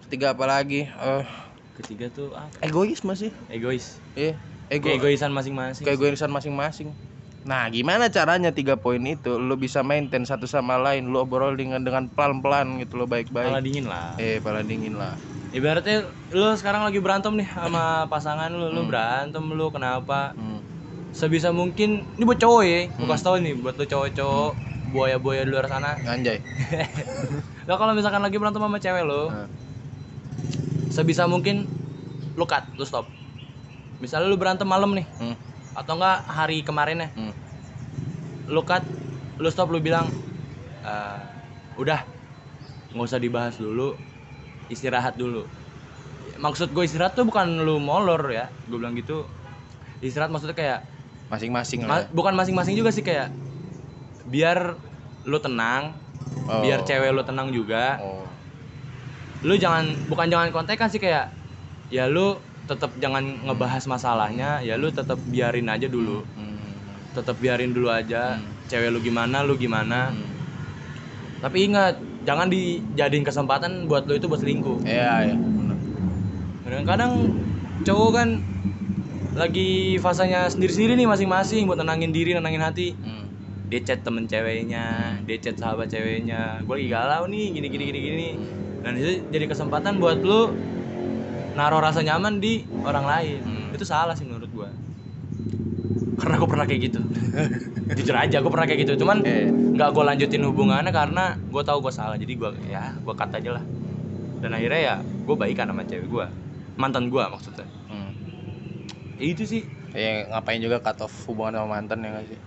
Ketiga 0.04 0.36
apa 0.36 0.44
lagi? 0.44 0.84
Eh 0.92 1.24
ketiga 1.72 2.12
tuh 2.12 2.36
apa? 2.36 2.52
egoisme 2.60 3.16
sih. 3.16 3.32
Egois. 3.48 3.96
Eh 4.12 4.36
ego. 4.68 4.92
keegoisan 4.92 5.32
masing-masing. 5.32 5.88
Keegoisan 5.88 6.28
masing-masing. 6.28 6.92
Nah 7.48 7.66
gimana 7.72 8.12
caranya 8.12 8.52
tiga 8.52 8.76
poin 8.76 9.00
itu? 9.02 9.40
Lu 9.40 9.56
bisa 9.56 9.80
maintain 9.80 10.22
satu 10.28 10.44
sama 10.44 10.76
lain 10.76 11.08
lu 11.08 11.16
obrol 11.16 11.56
dengan 11.56 11.80
dengan 11.80 12.12
pelan-pelan 12.12 12.76
gitu 12.84 13.00
lo 13.00 13.08
baik-baik. 13.08 13.56
Dingin 13.64 13.88
lah. 13.88 14.20
Eh 14.20 14.36
pala 14.44 14.60
dingin 14.60 15.00
lah. 15.00 15.16
Ibaratnya 15.52 16.12
lu 16.32 16.48
sekarang 16.60 16.84
lagi 16.84 17.00
berantem 17.00 17.32
nih 17.40 17.48
sama 17.48 18.04
pasangan 18.12 18.52
lu 18.52 18.68
lu 18.68 18.84
Hmm. 18.84 18.90
berantem 18.92 19.44
lu 19.48 19.66
kenapa? 19.72 20.36
Hmm. 20.36 20.71
Sebisa 21.12 21.52
mungkin 21.52 22.08
ini 22.16 22.24
buat 22.24 22.40
cowok 22.40 22.62
ya 22.64 22.80
gue 22.88 22.96
Hmm. 22.98 23.10
kasih 23.10 23.24
tau 23.24 23.36
nih 23.36 23.54
buat 23.54 23.76
lu 23.76 23.84
cowok-cowok 23.84 24.52
buaya-buaya 24.82 25.44
di 25.44 25.50
luar 25.52 25.68
sana 25.68 25.94
anjay 26.02 26.40
lo 27.68 27.76
kalau 27.76 27.92
misalkan 27.92 28.18
lagi 28.18 28.36
berantem 28.36 28.58
sama 28.58 28.76
cewek 28.76 29.04
lo 29.04 29.28
Nah. 29.28 29.48
sebisa 30.88 31.24
mungkin 31.24 31.68
lu 32.32 32.44
cut 32.44 32.64
lu 32.74 32.84
stop 32.84 33.06
misalnya 33.98 34.26
lu 34.26 34.36
berantem 34.36 34.66
malam 34.66 34.92
nih 34.92 35.06
Hmm. 35.16 35.36
atau 35.72 35.94
enggak 35.94 36.18
hari 36.26 36.60
kemarin 36.60 36.98
ya 36.98 37.08
Hmm. 37.12 37.34
lu 38.48 38.60
cut 38.62 38.82
lu 39.36 39.48
stop 39.48 39.68
lu 39.68 39.78
bilang 39.78 40.08
"Eh, 40.82 41.18
udah 41.76 42.02
nggak 42.90 43.06
usah 43.06 43.16
dibahas 43.16 43.56
dulu 43.56 43.96
istirahat 44.66 45.16
dulu 45.16 45.44
maksud 46.34 46.72
gue 46.72 46.84
istirahat 46.84 47.12
tuh 47.12 47.24
bukan 47.24 47.62
lu 47.62 47.76
molor 47.78 48.20
ya 48.28 48.48
gue 48.64 48.76
bilang 48.76 48.92
gitu 48.92 49.24
istirahat 50.00 50.28
maksudnya 50.28 50.52
kayak 50.52 50.80
masing-masing 51.32 51.80
ma- 51.80 51.88
lah 51.88 52.00
bukan 52.12 52.36
masing-masing 52.36 52.76
juga 52.76 52.92
sih 52.92 53.00
kayak 53.00 53.32
biar 54.28 54.76
lu 55.24 55.40
tenang 55.40 55.96
Oh. 56.42 56.58
biar 56.58 56.80
cewek 56.82 57.10
lu 57.10 57.22
tenang 57.22 57.50
juga 57.50 57.98
oh. 57.98 58.24
lu 59.42 59.54
jangan 59.54 59.84
bukan 60.06 60.26
jangan 60.26 60.48
kontekan 60.50 60.86
sih 60.86 60.98
kayak 60.98 61.28
ya 61.88 62.06
lu 62.06 62.34
tetap 62.64 62.94
jangan 62.96 63.20
ngebahas 63.42 63.84
masalahnya 63.84 64.60
ya 64.60 64.74
lu 64.74 64.88
tetap 64.88 65.18
biarin 65.24 65.66
aja 65.66 65.86
dulu 65.86 66.24
Hmm. 66.32 66.56
tetap 67.12 67.36
biarin 67.36 67.70
dulu 67.70 67.88
aja 67.88 68.36
Hmm. 68.36 68.48
cewek 68.64 68.90
lu 68.90 69.00
gimana 69.00 69.40
lu 69.40 69.54
gimana 69.56 70.08
Hmm. 70.08 70.24
tapi 71.40 71.66
ingat 71.66 71.96
jangan 72.22 72.48
dijadiin 72.48 73.22
kesempatan 73.22 73.84
buat 73.86 74.06
lu 74.06 74.14
itu 74.14 74.26
buat 74.26 74.38
selingkuh 74.38 74.82
Iya, 74.82 75.12
iya. 75.26 75.36
kadang-kadang 76.62 77.12
cowok 77.82 78.10
kan 78.14 78.28
lagi 79.32 79.96
fasanya 79.96 80.44
sendiri-sendiri 80.52 80.92
nih 80.98 81.08
masing-masing 81.08 81.64
buat 81.64 81.80
nenangin 81.80 82.12
diri 82.12 82.36
nenangin 82.36 82.62
hati. 82.62 82.92
Hmm. 82.92 83.20
dia 83.72 83.80
chat 83.80 84.04
temen 84.04 84.28
ceweknya 84.28 85.16
dia 85.24 85.36
chat 85.40 85.56
sahabat 85.56 85.88
ceweknya. 85.88 86.60
Gue 86.68 86.76
lagi 86.84 86.88
galau 86.92 87.24
nih 87.24 87.56
gini 87.56 87.66
gini 87.72 87.84
gini 87.88 87.98
gini. 88.04 88.28
Dan 88.84 89.00
itu 89.00 89.24
jadi 89.32 89.48
kesempatan 89.48 89.96
buat 89.96 90.20
lu 90.20 90.52
naruh 91.56 91.80
rasa 91.80 92.04
nyaman 92.04 92.36
di 92.36 92.68
orang 92.84 93.04
lain. 93.08 93.40
Hmm. 93.40 93.72
itu 93.72 93.88
salah 93.88 94.12
sih 94.12 94.28
menurut 94.28 94.52
gue 94.52 94.68
karena 96.20 96.38
gue 96.38 96.48
pernah 96.48 96.66
kayak 96.68 96.80
gitu. 96.86 97.00
Jujur 97.98 98.14
aja 98.14 98.36
gue 98.38 98.52
pernah 98.52 98.66
kayak 98.68 98.80
gitu. 98.86 98.92
Cuman 99.02 99.24
Eh. 99.26 99.48
nggak 99.50 99.90
gue 99.90 100.04
lanjutin 100.06 100.42
hubungannya 100.46 100.92
karena 100.94 101.34
gue 101.34 101.62
tahu 101.64 101.82
gue 101.82 101.92
salah. 101.92 102.14
Jadi 102.14 102.32
gue 102.36 102.50
ya 102.70 102.92
gue 102.94 103.14
cut 103.16 103.32
aja 103.32 103.58
lah. 103.58 103.64
Dan 104.38 104.52
akhirnya 104.54 104.80
ya 104.80 104.94
gue 105.02 105.34
baikan 105.34 105.72
sama 105.72 105.82
cewek 105.82 106.06
gue 106.06 106.26
mantan 106.76 107.08
gue 107.10 107.22
maksudnya. 107.24 107.64
Hmm. 107.66 107.81
Ya 109.22 109.26
itu 109.34 109.44
sih 109.52 109.62
Ya 110.02 110.08
ngapain 110.30 110.60
juga 110.64 110.78
cut 110.84 110.98
off 111.04 111.14
hubungan 111.28 111.54
sama 111.60 111.68
mantan 111.76 111.98
ya 112.04 112.08
nggak 112.12 112.26
sih? 112.32 112.40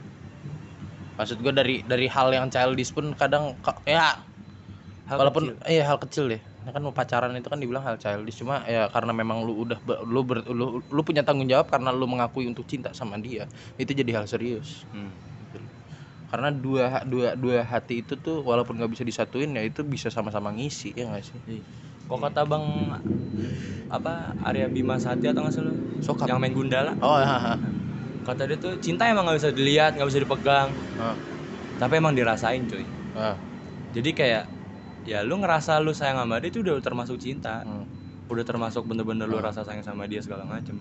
Maksud 1.17 1.37
gue 1.43 1.53
dari 1.59 1.75
dari 1.91 2.07
hal 2.15 2.27
yang 2.37 2.47
childish 2.53 2.91
pun 2.95 3.05
kadang 3.15 3.43
ka- 3.63 3.79
ya 3.87 4.19
Hal 5.05 5.17
walaupun 5.21 5.43
kecil. 5.53 5.69
iya 5.69 5.83
hal 5.89 5.97
kecil 6.01 6.25
deh. 6.33 6.41
Ya 6.65 6.69
kan 6.73 6.81
pacaran 6.97 7.31
itu 7.37 7.45
kan 7.51 7.59
dibilang 7.61 7.85
hal 7.85 7.97
childish 8.01 8.37
cuma 8.41 8.65
ya 8.65 8.89
karena 8.89 9.13
memang 9.13 9.45
lu 9.45 9.53
udah 9.63 9.77
lu 10.13 10.21
ber- 10.29 10.47
lu, 10.49 10.81
lu 10.81 11.01
punya 11.07 11.21
tanggung 11.21 11.45
jawab 11.45 11.67
karena 11.69 11.89
lu 11.93 12.05
mengakui 12.09 12.45
untuk 12.49 12.65
cinta 12.65 12.89
sama 12.97 13.15
dia. 13.21 13.45
Itu 13.77 13.91
jadi 13.93 14.11
hal 14.17 14.25
serius. 14.25 14.89
Hmm. 14.89 15.13
gitu. 15.45 15.61
Karena 16.29 16.49
dua 16.49 17.05
dua 17.05 17.27
dua 17.37 17.57
hati 17.63 18.01
itu 18.01 18.13
tuh 18.25 18.41
walaupun 18.49 18.73
nggak 18.81 18.91
bisa 18.97 19.05
disatuin 19.05 19.51
ya 19.57 19.61
itu 19.69 19.81
bisa 19.85 20.09
sama-sama 20.09 20.49
ngisi 20.57 20.89
ya 20.97 21.05
nggak 21.09 21.23
sih? 21.29 21.39
Iya. 21.45 21.63
Kok 22.05 22.19
kata 22.21 22.41
bang 22.45 22.65
apa 23.89 24.33
Arya 24.45 24.67
Bima 24.69 24.97
Satya 24.97 25.33
atau 25.33 25.41
nggak 25.45 25.53
sih 25.53 25.61
lu 25.61 25.73
Sokap. 26.01 26.29
yang 26.29 26.37
main 26.37 26.53
Gundala. 26.53 26.93
Oh, 27.01 27.17
haha. 27.17 27.57
kata 28.25 28.49
dia 28.49 28.57
tuh 28.57 28.73
cinta 28.81 29.05
emang 29.05 29.25
nggak 29.29 29.37
bisa 29.37 29.49
dilihat 29.53 29.97
nggak 29.97 30.09
bisa 30.09 30.19
dipegang. 30.21 30.69
Ah, 30.97 31.13
tapi 31.77 31.97
emang 32.01 32.13
dirasain 32.13 32.65
cuy. 32.65 32.85
Ah, 33.13 33.37
jadi 33.93 34.09
kayak 34.13 34.43
ya 35.05 35.21
lu 35.21 35.37
ngerasa 35.37 35.77
lu 35.81 35.93
sayang 35.93 36.17
sama 36.17 36.41
dia 36.41 36.49
itu 36.49 36.61
udah 36.65 36.81
termasuk 36.81 37.17
cinta. 37.21 37.61
Hmm. 37.61 37.85
udah 38.25 38.41
termasuk 38.41 38.89
bener-bener 38.89 39.29
lu 39.29 39.37
rasa 39.37 39.61
sayang 39.61 39.85
sama 39.85 40.09
dia 40.09 40.17
segala 40.17 40.41
macem. 40.49 40.73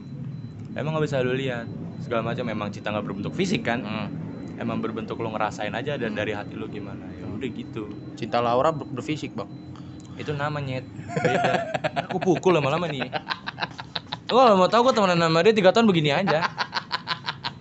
Emang 0.73 0.97
nggak 0.97 1.05
bisa 1.05 1.21
lu 1.21 1.37
lihat. 1.37 1.69
Segala 2.01 2.25
macam 2.33 2.49
emang 2.49 2.73
cinta 2.73 2.89
nggak 2.89 3.05
berbentuk 3.05 3.37
fisik 3.37 3.65
kan? 3.65 3.85
Hmm. 3.85 4.09
emang 4.57 4.81
berbentuk 4.81 5.21
lu 5.21 5.29
ngerasain 5.29 5.69
aja 5.77 6.01
dan 6.01 6.17
dari 6.17 6.33
hati 6.33 6.57
lu 6.57 6.65
gimana. 6.73 7.05
Ya 7.13 7.29
udah 7.29 7.49
gitu. 7.53 7.93
Cinta 8.17 8.41
Laura 8.41 8.73
ber- 8.73 8.89
berfisik, 8.89 9.37
Bang. 9.37 9.51
Itu 10.15 10.31
namanya 10.31 10.83
beda 11.17 11.53
aku 12.07 12.17
pukul 12.19 12.55
lama-lama 12.55 12.87
nih 12.87 13.11
kalau 14.25 14.57
mau 14.57 14.67
tahu 14.67 14.91
gue 14.91 14.95
temenan 14.95 15.19
sama 15.21 15.43
dia 15.43 15.53
tiga 15.53 15.71
tahun 15.71 15.87
begini 15.87 16.11
aja 16.11 16.47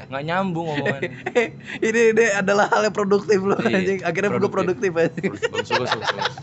nggak 0.03 0.23
nyambung 0.23 0.67
omongan 0.69 1.01
ini 1.87 2.01
ini 2.13 2.25
adalah 2.31 2.69
hal 2.69 2.85
yang 2.85 2.93
produktif 2.93 3.41
loh 3.41 3.57
Iya, 3.57 3.81
anjing. 3.81 3.99
Akhirnya 4.05 4.29
gue 4.37 4.51
produktif 4.51 4.91
anjing. 4.93 5.31
bagus 5.49 5.69
bagus 5.73 6.33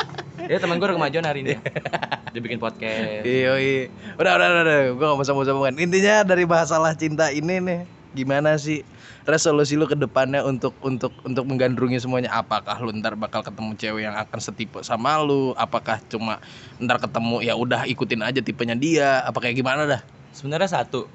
ya 0.50 0.58
teman 0.58 0.82
gue 0.82 0.86
ada 0.90 0.96
kemajuan 0.98 1.22
hari 1.22 1.46
ini 1.46 1.54
dia 2.34 2.40
bikin 2.42 2.58
podcast 2.58 3.22
Iya, 3.22 3.54
iya. 3.58 3.82
Udah, 4.18 4.32
udah, 4.34 4.46
udah, 4.48 4.62
udah. 4.62 4.78
Gue 4.94 5.06
gak 5.06 5.16
mau 5.18 5.26
sambung-sambungan. 5.26 5.74
Intinya 5.78 6.22
dari 6.22 6.46
masalah 6.46 6.94
cinta 6.94 7.30
ini 7.30 7.58
nih, 7.58 7.80
gimana 8.14 8.54
sih 8.54 8.82
resolusi 9.24 9.76
lu 9.76 9.84
ke 9.84 9.94
depannya 9.94 10.40
untuk 10.42 10.76
untuk 10.80 11.12
untuk 11.22 11.44
menggandrungi 11.44 12.00
semuanya? 12.00 12.32
Apakah 12.32 12.80
lu 12.80 12.92
ntar 12.96 13.14
bakal 13.14 13.40
ketemu 13.40 13.76
cewek 13.76 14.02
yang 14.04 14.16
akan 14.16 14.38
setipe 14.40 14.80
sama 14.80 15.20
lu? 15.20 15.52
Apakah 15.54 16.00
cuma 16.08 16.40
ntar 16.78 16.96
ketemu 16.98 17.44
ya 17.44 17.54
udah 17.54 17.84
ikutin 17.84 18.24
aja 18.24 18.40
tipenya 18.40 18.74
dia? 18.74 19.20
Apa 19.24 19.40
kayak 19.40 19.56
gimana 19.56 19.84
dah? 19.84 20.02
sebenarnya 20.30 20.70
satu 20.70 21.10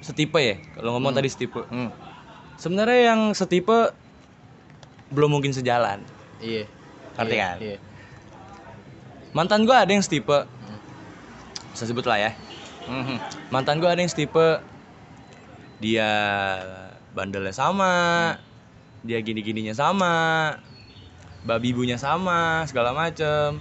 setipe 0.00 0.36
ya 0.36 0.56
kalau 0.76 0.96
ngomong 0.96 1.12
tadi 1.12 1.28
setipe 1.28 1.64
Hmm. 1.68 1.88
sebenarnya 2.56 3.12
yang 3.12 3.20
setipe 3.32 3.92
belum 5.08 5.32
mungkin 5.32 5.52
sejalan 5.52 6.04
Iya. 6.40 6.68
Ngerti 7.16 7.34
Iya, 7.34 7.40
kan? 7.40 7.56
Iya. 7.60 7.76
mantan 9.32 9.64
gue 9.64 9.72
ada 9.72 9.88
yang 9.88 10.04
setipe 10.04 10.44
bisa 11.72 11.84
sebut 11.88 12.04
lah 12.04 12.20
ya 12.20 12.30
Mhm. 12.84 13.16
mantan 13.48 13.80
gue 13.80 13.88
ada 13.88 13.96
yang 13.96 14.12
setipe 14.12 14.60
dia 15.80 16.10
bandelnya 17.16 17.50
sama 17.56 17.92
dia 19.00 19.18
gini 19.24 19.40
gininya 19.40 19.72
sama 19.72 20.14
babi 21.42 21.72
ibunya 21.72 21.96
sama 21.96 22.68
segala 22.68 22.92
macem. 22.92 23.58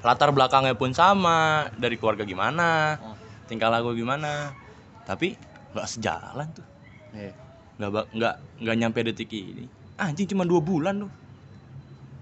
Latar 0.00 0.30
belakangnya 0.30 0.78
pun 0.78 0.94
sama 0.94 1.68
dari 1.76 2.00
keluarga 2.00 2.24
gimana 2.24 2.96
tingkah 3.44 3.68
laku 3.68 3.92
gimana. 3.92 4.56
Tapi 5.04 5.36
nggak 5.76 5.88
sejalan 5.88 6.48
tuh. 6.52 6.66
Iya. 7.12 7.32
nggak 7.78 8.10
nggak 8.10 8.34
nggak 8.64 8.76
nyampe 8.76 8.98
detik 9.06 9.30
ini. 9.32 9.70
Anjing 10.00 10.26
cuma 10.34 10.42
dua 10.48 10.58
bulan 10.58 11.06
tuh 11.06 11.12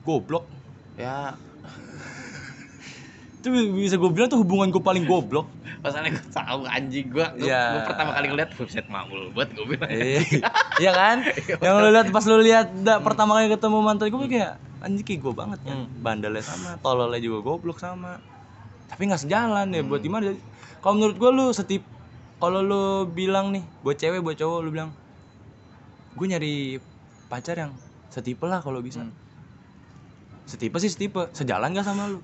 goblok. 0.05 0.45
Ya, 0.97 1.37
itu 3.47 3.55
bisa 3.79 3.95
gue 3.95 4.11
bilang 4.11 4.27
tuh 4.27 4.43
hubungan 4.43 4.75
gue 4.75 4.83
paling 4.83 5.07
goblok 5.07 5.47
masalahnya 5.85 6.11
gue 6.17 6.27
tahu 6.33 6.61
anjing 6.69 7.07
gue. 7.13 7.27
Gue 7.41 7.81
pertama 7.85 8.11
kali 8.17 8.27
ngeliat 8.33 8.51
website 8.57 8.89
maul 8.89 9.33
buat 9.33 9.49
gue 9.53 9.67
bilang. 9.67 9.91
Iya, 9.91 10.21
iya 10.81 10.93
kan? 10.93 11.17
Yang 11.65 11.75
lu 11.77 11.89
lihat 11.93 12.09
pas 12.13 12.25
lu 12.25 12.39
lihat 12.41 12.69
da, 12.85 13.01
pertama 13.01 13.37
kali 13.41 13.53
ketemu 13.53 13.79
mantan 13.81 14.09
gue 14.09 14.29
kayak 14.29 14.53
anjing 14.85 15.05
kayak 15.05 15.21
gue 15.21 15.35
banget 15.35 15.59
kan. 15.65 15.77
Hmm. 15.85 16.03
Bandelnya 16.03 16.45
sama, 16.45 16.71
tololnya 16.81 17.21
juga 17.21 17.39
goblok 17.45 17.79
sama. 17.81 18.21
Tapi 18.87 19.03
nggak 19.11 19.23
sejalan 19.27 19.67
ya 19.75 19.83
buat 19.83 20.01
gimana? 20.01 20.33
Kalau 20.81 20.95
menurut 20.97 21.17
gue 21.19 21.31
lu 21.33 21.47
setip 21.51 21.83
kalau 22.37 22.61
lu 22.61 23.09
bilang 23.09 23.49
nih 23.51 23.65
buat 23.81 23.97
cewek 23.97 24.21
buat 24.21 24.37
cowok 24.37 24.59
lu 24.61 24.69
bilang 24.69 24.93
gue 26.17 26.27
nyari 26.29 26.55
pacar 27.29 27.57
yang 27.57 27.73
setipe 28.09 28.49
lah 28.49 28.65
kalau 28.65 28.81
bisa. 28.81 29.05
Hmm. 29.05 29.13
Setipe 30.47 30.79
sih 30.79 30.89
setipe, 30.89 31.27
sejalan 31.35 31.75
gak 31.75 31.85
sama 31.85 32.07
lu? 32.07 32.23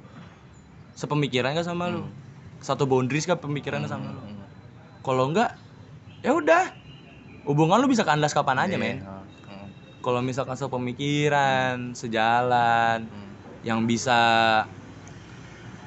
Sepemikiran 0.95 1.59
gak 1.59 1.67
sama 1.67 1.91
lu? 1.91 2.07
Satu 2.63 2.87
boundaries 2.87 3.27
gak 3.27 3.43
pemikirannya 3.43 3.91
sama 3.91 4.09
lu? 4.09 4.23
Hmm. 4.23 4.47
Kalau 5.03 5.29
enggak, 5.29 5.59
ya 6.23 6.33
udah. 6.33 6.71
Hubungan 7.43 7.83
lu 7.83 7.91
bisa 7.91 8.07
kandas 8.07 8.31
kapan 8.31 8.63
aja, 8.63 8.75
Iya. 8.75 8.79
men. 8.79 8.99
Hmm. 9.03 9.69
Kalau 9.99 10.23
misalkan 10.23 10.55
sepemikiran, 10.55 11.91
sejalan, 11.93 13.05
Hmm. 13.05 13.31
yang 13.67 13.83
bisa 13.85 14.19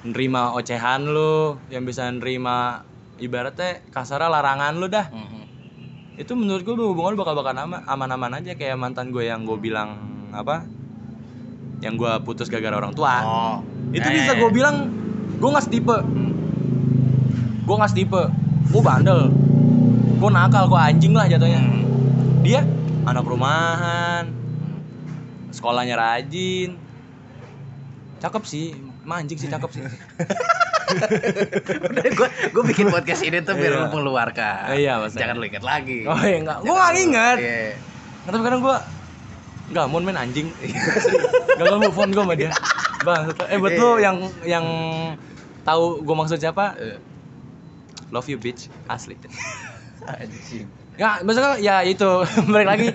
nerima 0.03 0.53
ocehan 0.53 1.07
lu, 1.07 1.57
yang 1.67 1.81
bisa 1.81 2.05
nerima 2.05 2.85
ibaratnya 3.17 3.81
kasarnya 3.89 4.29
larangan 4.29 4.75
lu 4.75 4.85
dah. 4.85 5.07
Hmm. 5.09 5.47
Itu 6.15 6.35
menurut 6.35 6.61
gue 6.61 6.75
hubungan 6.75 7.15
lu 7.15 7.19
bakal 7.19 7.35
bakal 7.35 7.51
aman, 7.51 7.83
aman-aman 7.83 8.39
aja 8.39 8.53
kayak 8.53 8.75
mantan 8.75 9.09
gue 9.09 9.25
yang 9.25 9.43
gue 9.43 9.57
bilang 9.57 9.95
apa? 10.31 10.63
Yang 11.79 11.93
gue 11.99 12.11
putus 12.23 12.47
gara-gara 12.47 12.75
orang 12.77 12.91
tua. 12.91 13.15
Oh. 13.23 13.57
Itu 13.91 14.07
Ya, 14.07 14.13
bisa 14.13 14.31
gue 14.35 14.49
bilang 14.51 14.91
gue 15.35 15.49
nggak 15.49 15.65
setipe. 15.65 15.97
Gue 17.65 17.75
nggak 17.75 17.91
setipe. 17.91 18.21
Gue 18.69 18.81
bandel. 18.81 19.33
Gue 20.15 20.29
nakal, 20.31 20.69
gue 20.69 20.79
anjing 20.79 21.13
lah 21.13 21.25
jatuhnya. 21.25 21.59
Hmm. 21.59 21.83
Dia 22.45 22.61
anak 23.03 23.25
rumahan, 23.25 24.29
sekolahnya 25.49 25.97
rajin. 25.97 26.77
Cakep 28.21 28.43
sih, 28.45 28.73
emang 29.03 29.25
anjing 29.25 29.37
sih 29.37 29.49
cakep 29.49 29.69
sih. 29.73 29.81
Udah 31.89 32.03
gue 32.05 32.27
gue 32.53 32.63
bikin 32.69 32.87
podcast 32.93 33.25
ini 33.25 33.41
tuh 33.41 33.57
biar 33.57 33.73
Iya. 33.73 33.81
lu 33.81 33.87
mengeluarkan. 33.89 34.61
Iya, 34.77 34.93
maksudnya. 35.01 35.21
Jangan 35.25 35.35
lu 35.41 35.45
ingat 35.49 35.65
lagi. 35.65 35.99
Oh 36.05 36.21
iya 36.21 36.37
enggak, 36.39 36.57
gue 36.61 36.73
gak 36.73 36.93
inget. 36.95 37.37
Iya. 37.41 37.57
Nggak, 38.25 38.31
tapi 38.31 38.43
kadang 38.45 38.61
gue 38.61 38.77
Enggak, 39.65 39.85
mau 39.89 39.97
main 39.97 40.13
anjing. 40.21 40.47
Gak 41.57 41.65
mau 41.65 41.81
move 41.81 41.97
on 41.97 42.09
gue 42.13 42.21
sama 42.21 42.35
dia. 42.37 42.53
Bang, 43.01 43.33
eh 43.49 43.57
buat 43.57 43.73
lu 43.73 43.89
yang 43.97 44.17
yang 44.45 44.65
tahu 45.65 46.05
gue 46.05 46.15
maksud 46.15 46.37
siapa? 46.37 46.77
Love 48.13 48.29
you 48.29 48.37
bitch, 48.37 48.69
asli. 48.85 49.17
Anjing. 50.05 50.69
Ya, 50.95 51.19
maksudnya 51.25 51.59
ya 51.59 51.75
itu 51.83 52.07
balik 52.53 52.67
lagi. 52.67 52.87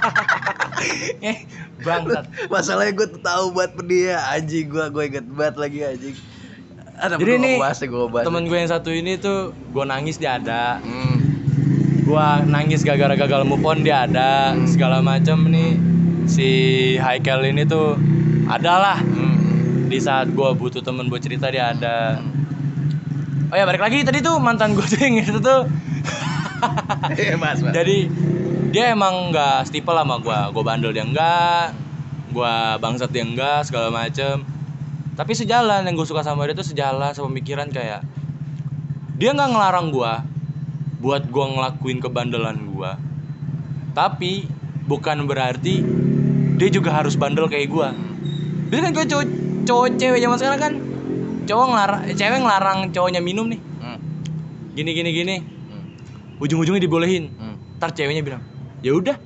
eh, 1.28 1.44
bangsat. 1.84 2.24
Masalahnya 2.48 2.92
gue 2.96 3.08
tahu 3.20 3.44
buat 3.52 3.76
dia 3.84 4.16
anjing 4.32 4.72
gue 4.72 4.84
gue 4.88 5.04
inget 5.12 5.26
banget 5.28 5.56
lagi 5.60 5.78
anjing. 5.84 6.16
Ada 6.92 7.18
Jadi 7.18 7.32
ini 7.34 7.52
temen 8.22 8.46
gue 8.46 8.58
yang 8.58 8.70
satu 8.70 8.90
ini 8.94 9.18
tuh 9.18 9.50
gue 9.74 9.84
nangis 9.84 10.16
dia 10.22 10.38
ada, 10.38 10.78
Hmm. 10.78 11.18
gue 12.06 12.26
nangis 12.46 12.86
gara-gara 12.86 13.16
gagal 13.18 13.42
move 13.42 13.64
on 13.66 13.82
dia 13.82 14.06
ada, 14.06 14.54
Hmm. 14.54 14.68
segala 14.70 15.02
macam 15.02 15.50
nih 15.50 15.76
si 16.30 16.48
Haikal 17.02 17.42
ini 17.42 17.66
tuh 17.66 17.98
adalah 18.46 19.02
Hmm. 19.02 19.90
di 19.90 19.98
saat 19.98 20.30
gue 20.30 20.48
butuh 20.54 20.80
temen 20.80 21.10
buat 21.10 21.20
cerita 21.20 21.50
dia 21.50 21.74
ada. 21.74 22.22
Hmm. 22.22 22.31
Oh 23.52 23.56
ya 23.60 23.68
balik 23.68 23.84
lagi 23.84 24.00
tadi 24.00 24.24
tuh 24.24 24.40
mantan 24.40 24.72
gue 24.72 24.80
tuh 24.80 24.96
yang 24.96 25.20
itu 25.20 25.36
tuh. 25.36 25.68
Iya, 27.20 27.36
Mas, 27.36 27.60
Mas. 27.60 27.76
Jadi 27.76 28.08
dia 28.72 28.96
emang 28.96 29.28
nggak 29.28 29.68
setipe 29.68 29.92
lah 29.92 30.08
sama 30.08 30.16
gue, 30.24 30.38
gue 30.56 30.62
bandel 30.64 30.96
dia 30.96 31.04
enggak, 31.04 31.76
gue 32.32 32.54
bangsat 32.80 33.12
dia 33.12 33.20
enggak, 33.20 33.68
segala 33.68 33.92
macem. 33.92 34.40
Tapi 35.12 35.36
sejalan 35.36 35.84
yang 35.84 35.92
gue 35.92 36.08
suka 36.08 36.24
sama 36.24 36.48
dia 36.48 36.56
tuh 36.56 36.64
sejalan 36.64 37.12
sama 37.12 37.28
pemikiran 37.28 37.68
kayak 37.68 38.00
dia 39.20 39.36
nggak 39.36 39.52
ngelarang 39.52 39.92
gue 39.92 40.12
buat 41.04 41.28
gue 41.28 41.44
ngelakuin 41.52 42.00
kebandelan 42.00 42.56
gue. 42.56 42.92
Tapi 43.92 44.48
bukan 44.88 45.28
berarti 45.28 45.84
dia 46.56 46.72
juga 46.72 46.96
harus 46.96 47.20
bandel 47.20 47.52
kayak 47.52 47.68
gue. 47.68 47.88
Jadi 48.72 48.80
kan 48.80 48.92
kayak 48.96 49.08
cowok, 49.12 49.26
cowok 49.68 49.86
cewek 50.00 50.24
zaman 50.24 50.36
sekarang 50.40 50.60
kan 50.64 50.72
cowok 51.44 51.66
ngelarang, 51.68 52.02
cewek 52.12 52.38
ngelarang 52.40 52.78
cowoknya 52.90 53.20
minum 53.20 53.46
nih. 53.48 53.60
Hmm. 53.78 53.98
Gini 54.72 54.90
gini 54.92 55.10
gini. 55.10 55.36
Hmm. 55.40 56.40
Ujung-ujungnya 56.40 56.80
dibolehin 56.80 57.30
Hmm. 57.34 57.56
ntar 57.78 57.90
ceweknya 57.92 58.22
bilang 58.22 58.42
ya 58.78 58.94
udah 58.94 59.18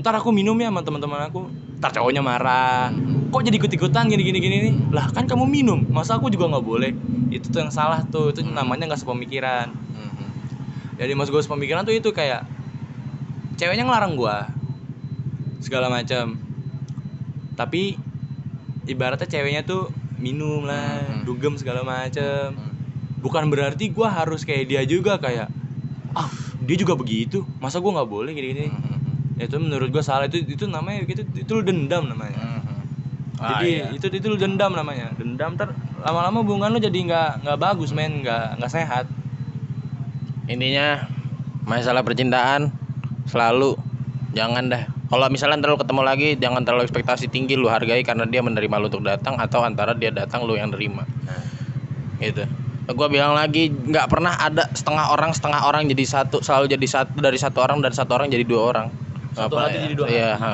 ntar 0.00 0.16
aku 0.16 0.32
minum 0.32 0.56
ya 0.56 0.72
sama 0.72 0.80
teman-teman 0.80 1.28
aku 1.28 1.44
ntar 1.76 1.92
cowoknya 1.92 2.24
marah 2.24 2.88
Hmm. 2.88 3.28
kok 3.28 3.44
jadi 3.44 3.56
ikut-ikutan 3.56 4.08
gini 4.08 4.24
gini 4.24 4.38
gini 4.40 4.56
nih 4.64 4.74
lah 4.92 5.12
kan 5.12 5.28
kamu 5.28 5.44
minum 5.44 5.84
masa 5.88 6.16
aku 6.16 6.28
juga 6.28 6.48
nggak 6.48 6.64
boleh 6.64 6.92
itu 7.28 7.48
tuh 7.48 7.60
yang 7.60 7.68
salah 7.68 8.00
tuh 8.08 8.32
itu 8.32 8.40
namanya 8.44 8.88
nggak 8.88 9.00
sepemikiran 9.00 9.68
Hmm. 9.92 10.28
jadi 10.96 11.12
maksud 11.12 11.32
gue 11.32 11.44
sepemikiran 11.44 11.84
tuh 11.84 11.92
itu 11.92 12.08
kayak 12.12 12.48
ceweknya 13.56 13.84
ngelarang 13.84 14.16
gua 14.16 14.48
segala 15.60 15.92
macam 15.92 16.40
tapi 17.52 18.00
ibaratnya 18.86 19.28
ceweknya 19.28 19.68
tuh 19.68 19.92
minum 20.18 20.62
lah 20.62 21.02
Hmm. 21.02 21.22
dugem 21.24 21.54
segala 21.54 21.80
macam 21.80 22.52
Hmm. 22.52 22.74
bukan 23.18 23.48
berarti 23.48 23.88
gua 23.88 24.10
harus 24.12 24.42
kayak 24.42 24.66
dia 24.66 24.82
juga 24.82 25.16
kayak 25.16 25.48
ah 26.12 26.28
dia 26.58 26.76
juga 26.76 26.94
begitu 26.94 27.46
masa 27.58 27.78
gua 27.78 28.02
nggak 28.02 28.10
boleh 28.10 28.30
gini 28.32 28.46
gini 28.52 28.66
Hmm. 28.68 28.96
Ya, 29.38 29.46
itu 29.46 29.56
menurut 29.56 29.88
gua 29.88 30.02
salah 30.02 30.26
itu 30.26 30.42
itu 30.42 30.66
namanya 30.66 31.06
gitu 31.06 31.22
itu 31.24 31.50
lu 31.50 31.62
dendam 31.62 32.06
namanya 32.06 32.36
Hmm. 32.36 32.56
Ah, 33.38 33.62
jadi 33.62 33.66
iya. 33.70 33.84
itu 33.94 34.10
itu 34.10 34.26
lu 34.26 34.34
dendam 34.34 34.74
namanya 34.74 35.14
dendam 35.14 35.54
ter 35.54 35.70
lama-lama 36.02 36.42
hubungan 36.42 36.74
lu 36.74 36.82
jadi 36.82 36.98
nggak 36.98 37.46
nggak 37.46 37.58
bagus 37.58 37.94
men 37.94 38.26
nggak 38.26 38.58
nggak 38.58 38.72
sehat 38.72 39.06
intinya 40.48 41.06
masalah 41.62 42.02
percintaan 42.02 42.74
selalu 43.28 43.76
jangan 44.32 44.66
dah 44.66 44.84
kalau 45.08 45.24
misalnya 45.28 45.56
ntar 45.58 45.72
lu 45.72 45.80
ketemu 45.80 46.02
lagi 46.04 46.28
jangan 46.36 46.62
terlalu 46.62 46.84
ekspektasi 46.84 47.28
tinggi 47.28 47.56
lu 47.56 47.66
hargai 47.66 48.00
karena 48.00 48.24
dia 48.24 48.40
menerima 48.40 48.74
lu 48.76 48.86
untuk 48.86 49.02
datang 49.02 49.36
atau 49.36 49.64
antara 49.64 49.92
dia 49.92 50.12
datang 50.12 50.44
lu 50.44 50.54
yang 50.54 50.68
nerima 50.68 51.08
gitu 52.18 52.44
gue 52.88 53.08
bilang 53.08 53.36
lagi 53.36 53.68
nggak 53.68 54.08
pernah 54.08 54.32
ada 54.34 54.64
setengah 54.72 55.12
orang 55.12 55.32
setengah 55.32 55.60
orang 55.62 55.84
jadi 55.86 56.04
satu 56.04 56.40
selalu 56.40 56.72
jadi 56.72 56.86
satu 56.88 57.20
dari 57.20 57.36
satu 57.36 57.60
orang 57.60 57.80
dan 57.80 57.92
satu 57.92 58.16
orang 58.16 58.28
jadi 58.28 58.44
dua 58.44 58.62
orang 58.66 58.88
Satu 59.32 59.52
pernah 59.52 59.68
hati 59.68 59.76
ya. 59.76 59.82
jadi 59.84 59.94
dua 59.94 60.06
Iya, 60.08 60.30
ha. 60.34 60.52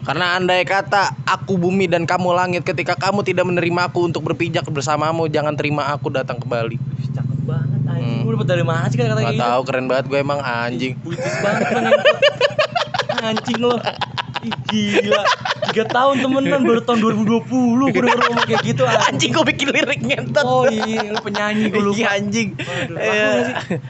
karena 0.00 0.26
andai 0.34 0.62
kata 0.62 1.18
aku 1.26 1.58
bumi 1.58 1.84
dan 1.84 2.06
kamu 2.06 2.30
langit 2.30 2.62
ketika 2.62 2.94
kamu 2.94 3.20
tidak 3.20 3.42
menerima 3.44 3.90
aku 3.90 4.06
untuk 4.06 4.22
berpijak 4.22 4.62
bersamamu 4.64 5.26
jangan 5.26 5.52
terima 5.52 5.90
aku 5.90 6.08
datang 6.08 6.38
kembali 6.38 6.78
cakep 7.10 7.38
banget 7.44 7.80
anjing 7.84 8.22
Hmm. 8.22 8.22
lu 8.22 8.38
dapet 8.38 8.48
dari 8.48 8.62
mana 8.62 8.86
sih 8.86 8.96
kata-kata 8.96 9.22
gitu 9.28 9.42
tahu 9.42 9.60
keren 9.66 9.86
banget 9.86 10.04
gue 10.06 10.18
emang 10.18 10.38
anjing 10.38 10.94
puitis 10.96 11.34
banget. 11.42 11.74
anjing 13.22 13.58
lo 13.58 13.76
Ih, 14.38 14.54
gila 14.70 15.26
tiga 15.66 15.82
tahun 15.90 16.22
temenan 16.22 16.62
baru 16.62 16.78
tahun 16.78 17.02
2020 17.26 17.50
gue 17.90 18.02
denger 18.06 18.18
ngomong 18.22 18.46
kayak 18.46 18.62
gitu 18.62 18.86
anjing 18.86 19.02
anjing 19.10 19.30
gue 19.34 19.44
bikin 19.44 19.66
lirik 19.68 19.98
ngentot 19.98 20.46
oh 20.46 20.62
iya 20.64 21.10
lu 21.10 21.18
penyanyi 21.18 21.66
gue 21.66 21.82
lupa 21.82 21.98
Iya 21.98 22.08
anjing. 22.14 22.48
Waduh, 22.54 22.96
Iya. 23.02 23.30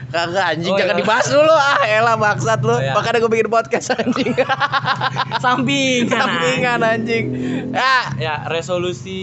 Kagak 0.09 0.45
anjing 0.49 0.73
Oh, 0.73 0.77
jangan 0.81 0.95
iya. 0.97 1.01
dibahas 1.05 1.27
dulu 1.29 1.53
ah 1.53 1.77
elah 1.85 2.15
bangsat 2.17 2.59
lu. 2.59 2.73
Oh, 2.73 2.81
iya. 2.81 2.97
Makanya 2.97 3.17
gue 3.21 3.29
bikin 3.29 3.45
podcast 3.47 3.87
anjing. 3.93 4.33
sampingan 5.45 6.17
Sampingan 6.17 6.79
anjing. 6.81 7.25
Ah. 7.69 8.09
ya 8.17 8.49
resolusi 8.49 9.21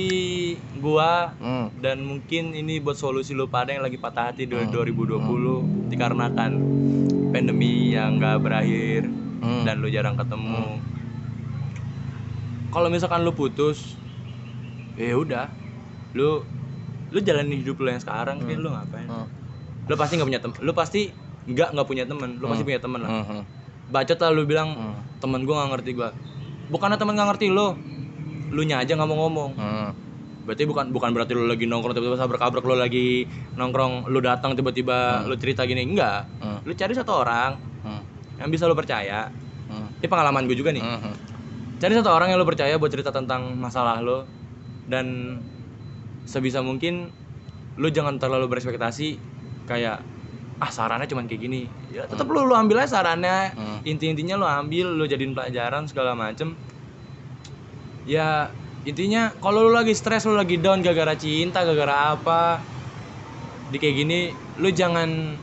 gua 0.79 1.35
Hmm. 1.37 1.75
dan 1.77 2.01
mungkin 2.01 2.55
ini 2.55 2.79
buat 2.79 2.95
solusi 2.95 3.35
lu 3.35 3.51
pada 3.51 3.75
yang 3.75 3.83
lagi 3.83 3.99
patah 3.99 4.31
hati 4.31 4.47
di 4.47 4.55
Hmm. 4.55 4.71
2020 4.71 5.90
dikarenakan 5.90 6.51
pandemi 7.29 7.90
yang 7.90 8.16
gak 8.16 8.38
berakhir 8.40 9.11
Hmm. 9.47 9.63
dan 9.63 9.79
lu 9.79 9.87
jarang 9.87 10.15
ketemu 10.15 10.83
kalau 12.69 12.89
misalkan 12.91 13.23
lu 13.23 13.33
putus 13.33 13.95
ya 14.95 15.15
udah 15.15 15.47
lu 16.13 16.43
lu 17.09 17.19
jalanin 17.21 17.63
hidup 17.63 17.79
lu 17.79 17.89
yang 17.89 18.03
sekarang 18.03 18.43
Vin, 18.43 18.59
lu 18.59 18.69
ngapain 18.69 19.07
Hmm. 19.07 19.27
lu 19.87 19.95
pasti 19.95 20.19
nggak 20.19 20.27
punya 20.27 20.41
temen 20.41 20.57
lu 20.59 20.73
pasti 20.73 21.01
nggak 21.47 21.69
nggak 21.73 21.87
punya 21.87 22.05
temen 22.05 22.31
lu 22.37 22.45
pasti 22.45 22.65
punya 22.65 22.81
temen 22.81 23.01
lah 23.01 23.11
Hmm. 23.23 23.43
bacot 23.87 24.19
lah 24.19 24.31
lu 24.33 24.43
bilang 24.45 24.69
Hmm. 24.73 24.97
temen 25.19 25.47
gua 25.47 25.63
nggak 25.63 25.71
ngerti 25.73 25.91
gua 25.95 26.11
bukannya 26.67 26.99
temen 26.99 27.15
nggak 27.15 27.29
ngerti 27.31 27.47
lu 27.49 27.79
lu 28.49 28.63
nya 28.63 28.79
aja 28.79 28.93
nggak 28.93 29.07
mau 29.07 29.19
ngomong 29.25 29.51
Hmm. 29.55 29.91
berarti 30.43 30.63
bukan 30.65 30.91
bukan 30.91 31.11
berarti 31.13 31.33
lu 31.33 31.47
lagi 31.47 31.65
nongkrong 31.65 31.91
tiba-tiba 31.93 32.15
sabrak 32.17 32.39
abrak 32.41 32.63
lu 32.63 32.75
lagi 32.75 33.27
nongkrong 33.55 34.07
lu 34.07 34.19
datang 34.19 34.55
tiba-tiba 34.55 35.23
lu 35.23 35.35
cerita 35.37 35.63
gini 35.63 35.87
enggak 35.87 36.27
Hmm. 36.41 36.59
lu 36.63 36.73
cari 36.73 36.93
satu 36.93 37.13
orang 37.17 37.55
Hmm. 37.55 37.66
Yang 38.37 38.49
bisa 38.49 38.64
lu 38.64 38.72
percaya 38.72 39.29
Hmm. 39.66 39.90
ini 39.99 40.07
pengalaman 40.07 40.46
gue 40.46 40.55
juga 40.55 40.70
nih 40.70 40.79
Hmm. 40.79 41.14
cari 41.77 41.92
satu 41.92 42.09
orang 42.09 42.31
yang 42.31 42.38
lu 42.38 42.46
percaya 42.46 42.75
buat 42.75 42.88
cerita 42.88 43.11
tentang 43.11 43.53
masalah 43.53 43.99
lo 43.99 44.22
dan 44.87 45.38
sebisa 46.22 46.61
mungkin 46.61 47.11
lu 47.75 47.88
jangan 47.88 48.16
terlalu 48.16 48.46
berekspektasi 48.49 49.18
kayak 49.64 50.01
ah 50.57 50.70
sarannya 50.70 51.05
cuman 51.05 51.27
kayak 51.27 51.42
gini 51.42 51.61
ya 51.90 52.05
tetap 52.05 52.25
lu 52.27 52.42
lu 52.42 52.55
ambil 52.55 52.81
aja 52.81 52.96
sarannya 52.96 53.53
Hmm. 53.53 53.79
inti-intinya 53.83 54.35
lu 54.35 54.46
ambil 54.46 54.87
lu 54.90 55.05
jadiin 55.05 55.33
pelajaran 55.33 55.85
segala 55.85 56.14
macem 56.14 56.55
ya 58.07 58.49
intinya 58.83 59.35
kalau 59.37 59.66
lu 59.66 59.75
lagi 59.75 59.92
stres 59.92 60.25
lu 60.25 60.33
lagi 60.33 60.57
down 60.57 60.79
gara-gara 60.79 61.12
cinta 61.12 61.61
gara-gara 61.61 62.14
apa 62.14 62.62
di 63.66 63.77
kayak 63.77 63.96
gini 63.96 64.18
lu 64.57 64.70
jangan 64.70 65.35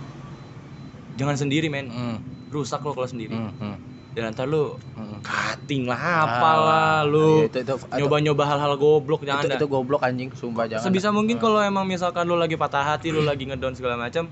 jangan 1.13 1.35
sendiri 1.35 1.67
men 1.67 1.87
Hmm. 1.87 2.17
Rusak 2.53 2.79
lo 2.79 2.93
kalau 2.93 3.05
sendiri 3.05 3.33
Hmm. 3.33 3.49
Hmm. 3.57 3.77
dan 4.13 4.29
ntar 4.29 4.45
lu 4.45 4.77
Hmm. 4.93 5.17
cutting 5.19 5.83
lah 5.83 5.97
apalah 6.23 7.01
lu 7.01 7.43
Itu 7.43 7.57
itu 7.57 7.73
itu, 7.73 7.75
nyoba-nyoba 7.97 8.43
hal-hal 8.45 8.77
goblok 8.77 9.21
jangan 9.23 9.41
itu, 9.41 9.49
dah. 9.49 9.57
itu 9.57 9.65
goblok 9.67 10.01
anjing 10.01 10.29
sumpah 10.31 10.65
jangan. 10.67 10.85
sebisa 10.85 11.09
mungkin 11.09 11.35
kalau 11.35 11.57
emang 11.59 11.81
misalkan 11.83 12.23
lu 12.23 12.35
lagi 12.35 12.53
patah 12.53 12.85
hati 12.85 13.09
lu 13.09 13.21
lagi 13.21 13.43
ngedown 13.43 13.73
segala 13.73 13.97
macam 13.97 14.29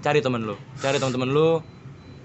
cari 0.00 0.20
temen 0.20 0.42
lu 0.42 0.56
cari 0.74 0.96
teman-teman 0.96 1.28
lu 1.28 1.60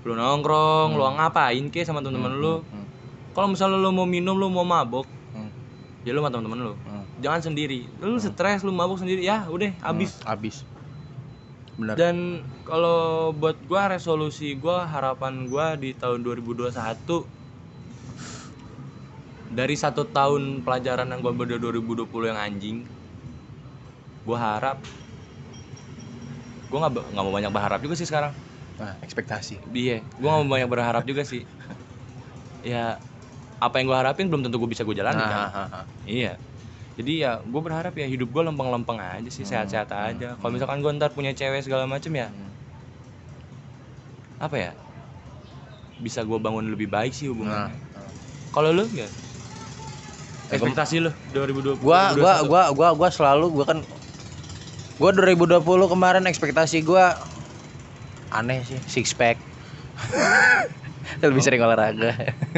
lu 0.02 0.14
nongkrong 0.14 0.96
lu 0.96 1.04
ngapain 1.14 1.68
ke 1.68 1.84
sama 1.84 2.00
teman-teman 2.00 2.32
lu 2.34 2.64
Hmm. 2.64 2.88
kalau 3.32 3.48
misalnya 3.50 3.76
lu 3.76 3.92
mau 3.92 4.04
minum 4.06 4.32
lu 4.34 4.48
mau 4.48 4.64
mabok 4.64 5.04
Hmm. 5.30 5.52
ya 6.02 6.12
lu 6.12 6.20
sama 6.20 6.30
teman-teman 6.30 6.60
lu 6.62 6.74
Hmm. 6.78 7.04
jangan 7.20 7.40
sendiri 7.42 7.84
lu 8.00 8.16
stres 8.16 8.64
lu 8.64 8.72
mabuk 8.72 8.96
sendiri 8.96 9.20
ya 9.22 9.44
udah 9.46 9.76
habis 9.82 10.24
Habis. 10.24 10.64
Benar. 11.80 11.96
dan 11.96 12.44
kalau 12.68 13.32
buat 13.32 13.64
gua 13.64 13.88
resolusi 13.90 14.60
gua 14.60 14.84
harapan 14.84 15.48
gua 15.48 15.80
di 15.80 15.96
tahun 15.96 16.28
2021 16.28 16.76
dari 19.50 19.76
satu 19.80 20.04
tahun 20.06 20.62
pelajaran 20.62 21.08
yang 21.08 21.24
ambil 21.24 21.48
dari 21.48 21.58
2020 21.58 22.30
yang 22.30 22.36
anjing 22.38 22.78
gua 24.28 24.38
harap 24.38 24.78
gua 26.68 26.86
nggak 26.86 27.16
nggak 27.16 27.24
mau 27.24 27.34
banyak 27.34 27.52
berharap 27.52 27.80
juga 27.80 27.96
sih 27.96 28.06
sekarang 28.06 28.36
Nah, 28.80 28.96
ekspektasi. 29.04 29.60
iya 29.72 30.04
gua 30.20 30.36
nggak 30.36 30.46
mau 30.46 30.54
banyak 30.56 30.70
berharap 30.70 31.04
juga 31.04 31.24
sih 31.24 31.44
ya 32.76 33.00
apa 33.60 33.76
yang 33.80 33.88
gua 33.88 34.04
harapin 34.04 34.28
belum 34.28 34.44
tentu 34.44 34.60
gua 34.60 34.68
bisa 34.68 34.84
gua 34.84 34.96
jalani 35.00 35.20
kan 35.20 35.40
Nah, 35.40 35.52
ha, 35.52 35.64
ha. 35.72 35.82
Iya. 36.04 36.36
Jadi 37.00 37.24
ya 37.24 37.40
gue 37.40 37.62
berharap 37.64 37.96
ya 37.96 38.04
hidup 38.04 38.28
gue 38.28 38.44
lempeng-lempeng 38.44 39.00
aja 39.00 39.30
sih, 39.32 39.48
sehat-sehat 39.48 39.88
aja. 39.88 40.36
Kalau 40.36 40.52
misalkan 40.52 40.84
gue 40.84 40.92
ntar 41.00 41.16
punya 41.16 41.32
cewek 41.32 41.64
segala 41.64 41.88
macem 41.88 42.12
ya, 42.12 42.28
apa 44.36 44.56
ya? 44.60 44.72
Bisa 46.04 46.28
gue 46.28 46.36
bangun 46.36 46.68
lebih 46.68 46.92
baik 46.92 47.16
sih 47.16 47.32
Nah. 47.32 47.40
hubungannya. 47.40 47.80
Kalau 48.52 48.76
lu 48.76 48.84
ya? 48.92 49.08
Ekspektasi 50.50 51.00
lu 51.00 51.12
2020. 51.32 51.80
gua 51.80 52.12
gua 52.18 52.34
gua 52.44 52.64
gua 52.74 52.90
gua 52.98 53.10
selalu 53.14 53.48
gua 53.54 53.66
kan 53.70 53.80
gua 54.98 55.12
2020 55.14 55.62
kemarin 55.64 56.26
ekspektasi 56.26 56.82
gua 56.82 57.22
aneh 58.34 58.66
sih 58.66 58.82
six 58.90 59.14
pack 59.14 59.38
lebih 61.24 61.42
sering 61.42 61.62
olahraga. 61.62 62.14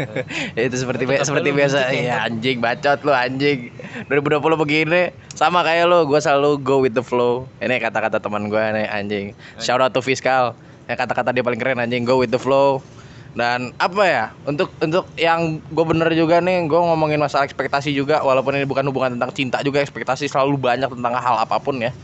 Itu 0.57 0.75
seperti 0.75 1.07
Tetap 1.07 1.27
seperti 1.27 1.49
biasa. 1.55 1.91
ya 1.95 2.27
anjing 2.27 2.59
bacot 2.59 2.99
lu 3.03 3.11
anjing. 3.15 3.71
2020 4.07 4.41
begini 4.61 5.11
sama 5.31 5.63
kayak 5.63 5.87
lu 5.87 6.03
gua 6.07 6.19
selalu 6.19 6.59
go 6.61 6.83
with 6.83 6.95
the 6.95 7.03
flow. 7.03 7.47
Ini 7.63 7.79
kata-kata 7.79 8.19
teman 8.19 8.51
gua 8.51 8.71
nih 8.75 8.87
anjing. 8.87 9.25
Shout 9.59 9.79
out 9.79 9.95
to 9.95 10.03
fiskal. 10.03 10.53
Ya 10.89 10.99
kata-kata 10.99 11.31
dia 11.31 11.43
paling 11.45 11.59
keren 11.59 11.79
anjing 11.79 12.03
go 12.03 12.19
with 12.19 12.31
the 12.31 12.41
flow. 12.41 12.83
Dan 13.31 13.71
apa 13.79 14.03
ya 14.03 14.25
untuk 14.43 14.67
untuk 14.83 15.07
yang 15.15 15.63
gue 15.71 15.85
bener 15.87 16.11
juga 16.11 16.43
nih 16.43 16.67
gue 16.67 16.75
ngomongin 16.75 17.15
masalah 17.15 17.47
ekspektasi 17.47 17.95
juga 17.95 18.19
walaupun 18.19 18.59
ini 18.59 18.67
bukan 18.67 18.83
hubungan 18.91 19.15
tentang 19.15 19.31
cinta 19.31 19.63
juga 19.63 19.79
ekspektasi 19.79 20.27
selalu 20.27 20.59
banyak 20.59 20.91
tentang 20.91 21.15
hal 21.15 21.39
apa 21.39 21.55
pun 21.63 21.79
ya. 21.79 21.95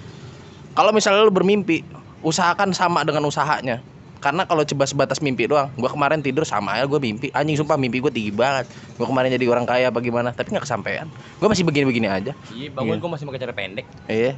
Kalau 0.71 0.95
misalnya 0.95 1.27
lu 1.27 1.33
bermimpi 1.35 1.83
usahakan 2.23 2.71
sama 2.71 3.03
dengan 3.03 3.27
usahanya 3.27 3.83
karena 4.17 4.43
kalau 4.43 4.65
coba 4.65 4.83
sebatas 4.83 5.21
mimpi 5.21 5.45
doang 5.45 5.69
gue 5.73 5.89
kemarin 5.89 6.19
tidur 6.19 6.43
sama 6.43 6.77
aja 6.77 6.85
gue 6.85 6.99
mimpi 6.99 7.27
anjing 7.31 7.55
sumpah 7.55 7.77
mimpi 7.77 8.01
gue 8.01 8.09
tinggi 8.09 8.33
banget 8.33 8.67
gue 8.69 9.05
kemarin 9.05 9.29
jadi 9.29 9.45
orang 9.47 9.65
kaya 9.65 9.89
apa 9.89 9.99
gimana 10.01 10.33
tapi 10.33 10.51
nggak 10.53 10.65
kesampaian 10.65 11.07
gue 11.09 11.47
masih 11.47 11.63
begini-begini 11.63 12.07
aja 12.09 12.31
Iya, 12.49 12.73
bangun 12.73 12.97
gue 12.97 13.09
masih 13.09 13.25
pakai 13.29 13.41
cara 13.41 13.53
pendek. 13.53 13.85
iya 14.09 14.33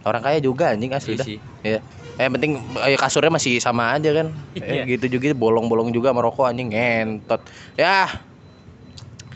orang 0.00 0.22
kaya 0.24 0.38
juga 0.40 0.72
anjing 0.72 0.92
asli 0.92 1.12
Iya 1.12 1.20
dah. 1.20 1.26
Iya. 1.60 1.80
Eh, 2.16 2.28
penting 2.28 2.52
eh, 2.84 2.96
kasurnya 2.96 3.32
masih 3.32 3.60
sama 3.60 3.92
aja 3.96 4.12
kan. 4.12 4.32
Eh, 4.56 4.60
Iya. 4.60 4.82
gitu 4.96 5.16
juga 5.16 5.32
bolong-bolong 5.36 5.92
juga 5.92 6.12
merokok 6.12 6.48
anjing 6.48 6.72
ngentot. 6.72 7.40
Ya, 7.76 8.08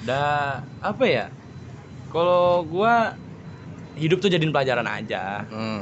Da 0.05 0.61
apa 0.81 1.05
ya? 1.09 1.27
Kalau 2.13 2.65
gua 2.65 3.17
hidup 3.97 4.21
tuh 4.21 4.29
jadiin 4.29 4.53
pelajaran 4.53 4.85
aja. 4.85 5.45
hmm, 5.49 5.81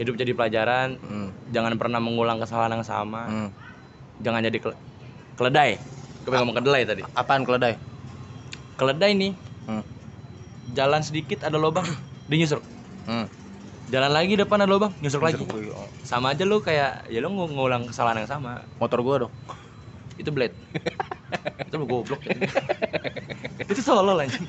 Hidup 0.00 0.16
jadi 0.16 0.32
pelajaran, 0.32 0.96
hmm, 0.96 1.52
jangan 1.52 1.76
pernah 1.76 2.00
mengulang 2.00 2.40
kesalahan 2.40 2.72
yang 2.80 2.86
sama. 2.88 3.28
hmm. 3.28 3.48
Jangan 4.24 4.40
jadi 4.48 4.56
kele- 4.56 4.80
keledai. 5.36 5.76
Gue 6.24 6.28
pengen 6.32 6.48
ngomong 6.48 6.56
kedelai 6.56 6.88
tadi. 6.88 7.02
Apaan 7.12 7.44
keledai? 7.44 7.76
Keledai 8.80 9.12
nih, 9.12 9.32
Hmm, 9.68 9.84
jalan 10.72 11.04
sedikit 11.04 11.44
ada 11.44 11.60
lubang, 11.60 11.84
dia 12.32 12.36
nyusruk. 12.40 12.64
hmm. 13.04 13.28
Jalan 13.92 14.08
lagi 14.08 14.40
depan 14.40 14.64
ada 14.64 14.72
lubang, 14.72 14.96
nyusruk 15.04 15.20
lagi. 15.20 15.44
Oh, 15.44 15.92
Sama 16.00 16.32
aja 16.32 16.48
lu 16.48 16.64
kayak 16.64 17.04
ya 17.12 17.18
lu 17.20 17.28
ngu- 17.28 17.52
ngulang 17.52 17.84
kesalahan 17.84 18.24
yang 18.24 18.30
sama. 18.30 18.64
Motor 18.80 19.04
gua 19.04 19.16
dong. 19.28 19.34
Itu 20.16 20.32
blade. 20.32 20.56
itu 21.68 21.76
lu 21.76 21.84
goblok 21.84 22.24
itu 23.70 23.80
solo 23.84 24.16
anjing. 24.16 24.48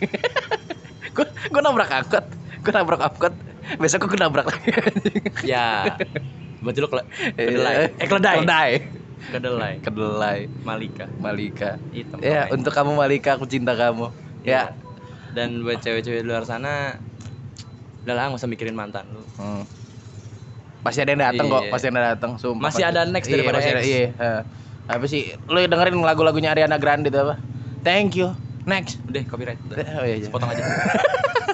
gua, 1.11 1.27
gua 1.51 1.61
nabrak 1.61 1.91
angkot. 1.91 2.25
Gua 2.61 2.71
nabrak 2.73 3.01
angkot. 3.01 3.33
Besok 3.77 4.05
gua 4.07 4.19
nabrak 4.21 4.45
lagi. 4.47 4.69
anjing. 4.71 5.23
ya. 5.43 5.97
Berarti 6.59 6.77
lu 6.77 6.87
kele- 6.87 7.07
kedelai. 7.33 7.75
Eh 7.91 8.05
keledai. 8.05 8.35
Keledai. 8.37 8.71
Kedelai. 9.23 9.73
Kedelai. 9.79 10.37
Malika. 10.61 11.05
Malika. 11.15 11.77
Hitam. 11.89 12.17
Ya, 12.19 12.45
pokoknya. 12.45 12.53
untuk 12.53 12.71
kamu 12.71 12.91
Malika 12.95 13.29
aku 13.33 13.45
cinta 13.45 13.73
kamu. 13.73 14.09
Ya. 14.41 14.73
dan 15.31 15.63
buat 15.63 15.79
cewek-cewek 15.79 16.21
di 16.21 16.27
luar 16.27 16.43
sana 16.43 16.99
udah 18.03 18.11
lah 18.11 18.23
nggak 18.27 18.35
usah 18.35 18.51
mikirin 18.51 18.75
mantan 18.75 19.07
lu 19.07 19.23
Hmm. 19.37 19.63
Pasti 20.81 20.99
ada 20.99 21.07
yang 21.09 21.23
datang 21.23 21.47
kok, 21.47 21.61
Iya. 21.61 21.71
pasti 21.71 21.85
ada 21.85 21.93
yang 21.93 22.07
datang. 22.11 22.31
Sumpah. 22.35 22.67
Masih 22.67 22.83
pasti. 22.83 22.91
ada 22.91 23.01
next 23.05 23.25
Iya, 23.25 23.33
daripada 23.37 23.55
masih 23.55 23.71
ada. 23.71 23.81
Iya. 23.81 24.03
heeh. 24.11 24.41
Apa 24.89 25.05
sih? 25.05 25.21
Lu 25.45 25.55
dengerin 25.61 25.95
lagu-lagunya 25.95 26.51
Ariana 26.51 26.75
Grande 26.75 27.07
itu 27.07 27.15
apa? 27.15 27.39
Thank 27.79 28.19
you. 28.19 28.35
Next. 28.61 28.99
udah 29.03 29.23
copyright 29.23 29.61
udah. 29.63 29.77
Oh 29.95 30.03
iya, 30.03 30.15
iya. 30.17 30.27
potong 30.27 30.51
aja 30.51 30.61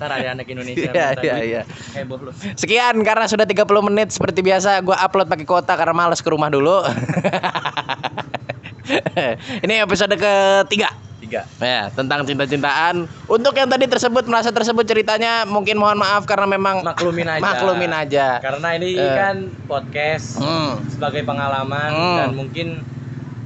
ntar 0.00 0.16
ada 0.16 0.32
anak 0.32 0.48
Indonesia 0.48 0.88
Iya, 0.88 1.12
iya, 1.20 1.34
iya. 1.44 1.62
heboh 1.92 2.16
lu 2.18 2.32
Sekian 2.56 2.96
karena 3.04 3.28
sudah 3.28 3.44
30 3.44 3.68
menit 3.84 4.08
seperti 4.08 4.40
biasa 4.40 4.80
gua 4.80 4.96
upload 4.98 5.28
pakai 5.28 5.44
kuota 5.44 5.76
karena 5.76 5.92
males 5.92 6.18
ke 6.18 6.28
rumah 6.28 6.48
dulu. 6.48 6.80
Ini 9.60 9.74
episode 9.78 10.10
ketiga. 10.10 10.88
tiga 11.20 11.44
Ya, 11.60 11.92
tentang 11.92 12.24
cinta-cintaan. 12.24 13.04
Untuk 13.28 13.52
yang 13.52 13.68
tadi 13.68 13.84
tersebut 13.84 14.24
merasa 14.24 14.48
tersebut 14.48 14.82
ceritanya 14.82 15.44
mungkin 15.44 15.76
mohon 15.76 15.94
maaf 15.94 16.24
karena 16.24 16.48
memang 16.48 16.80
maklumin 16.80 17.28
aja 17.28 17.44
maklumin 17.44 17.92
aja. 17.92 18.26
karena 18.40 18.68
ini 18.74 18.96
Eh. 18.96 19.14
kan 19.14 19.36
podcast 19.68 20.40
Hmm. 20.40 20.80
sebagai 20.88 21.22
pengalaman 21.22 21.92
Hmm. 21.92 22.16
dan 22.16 22.28
mungkin 22.32 22.68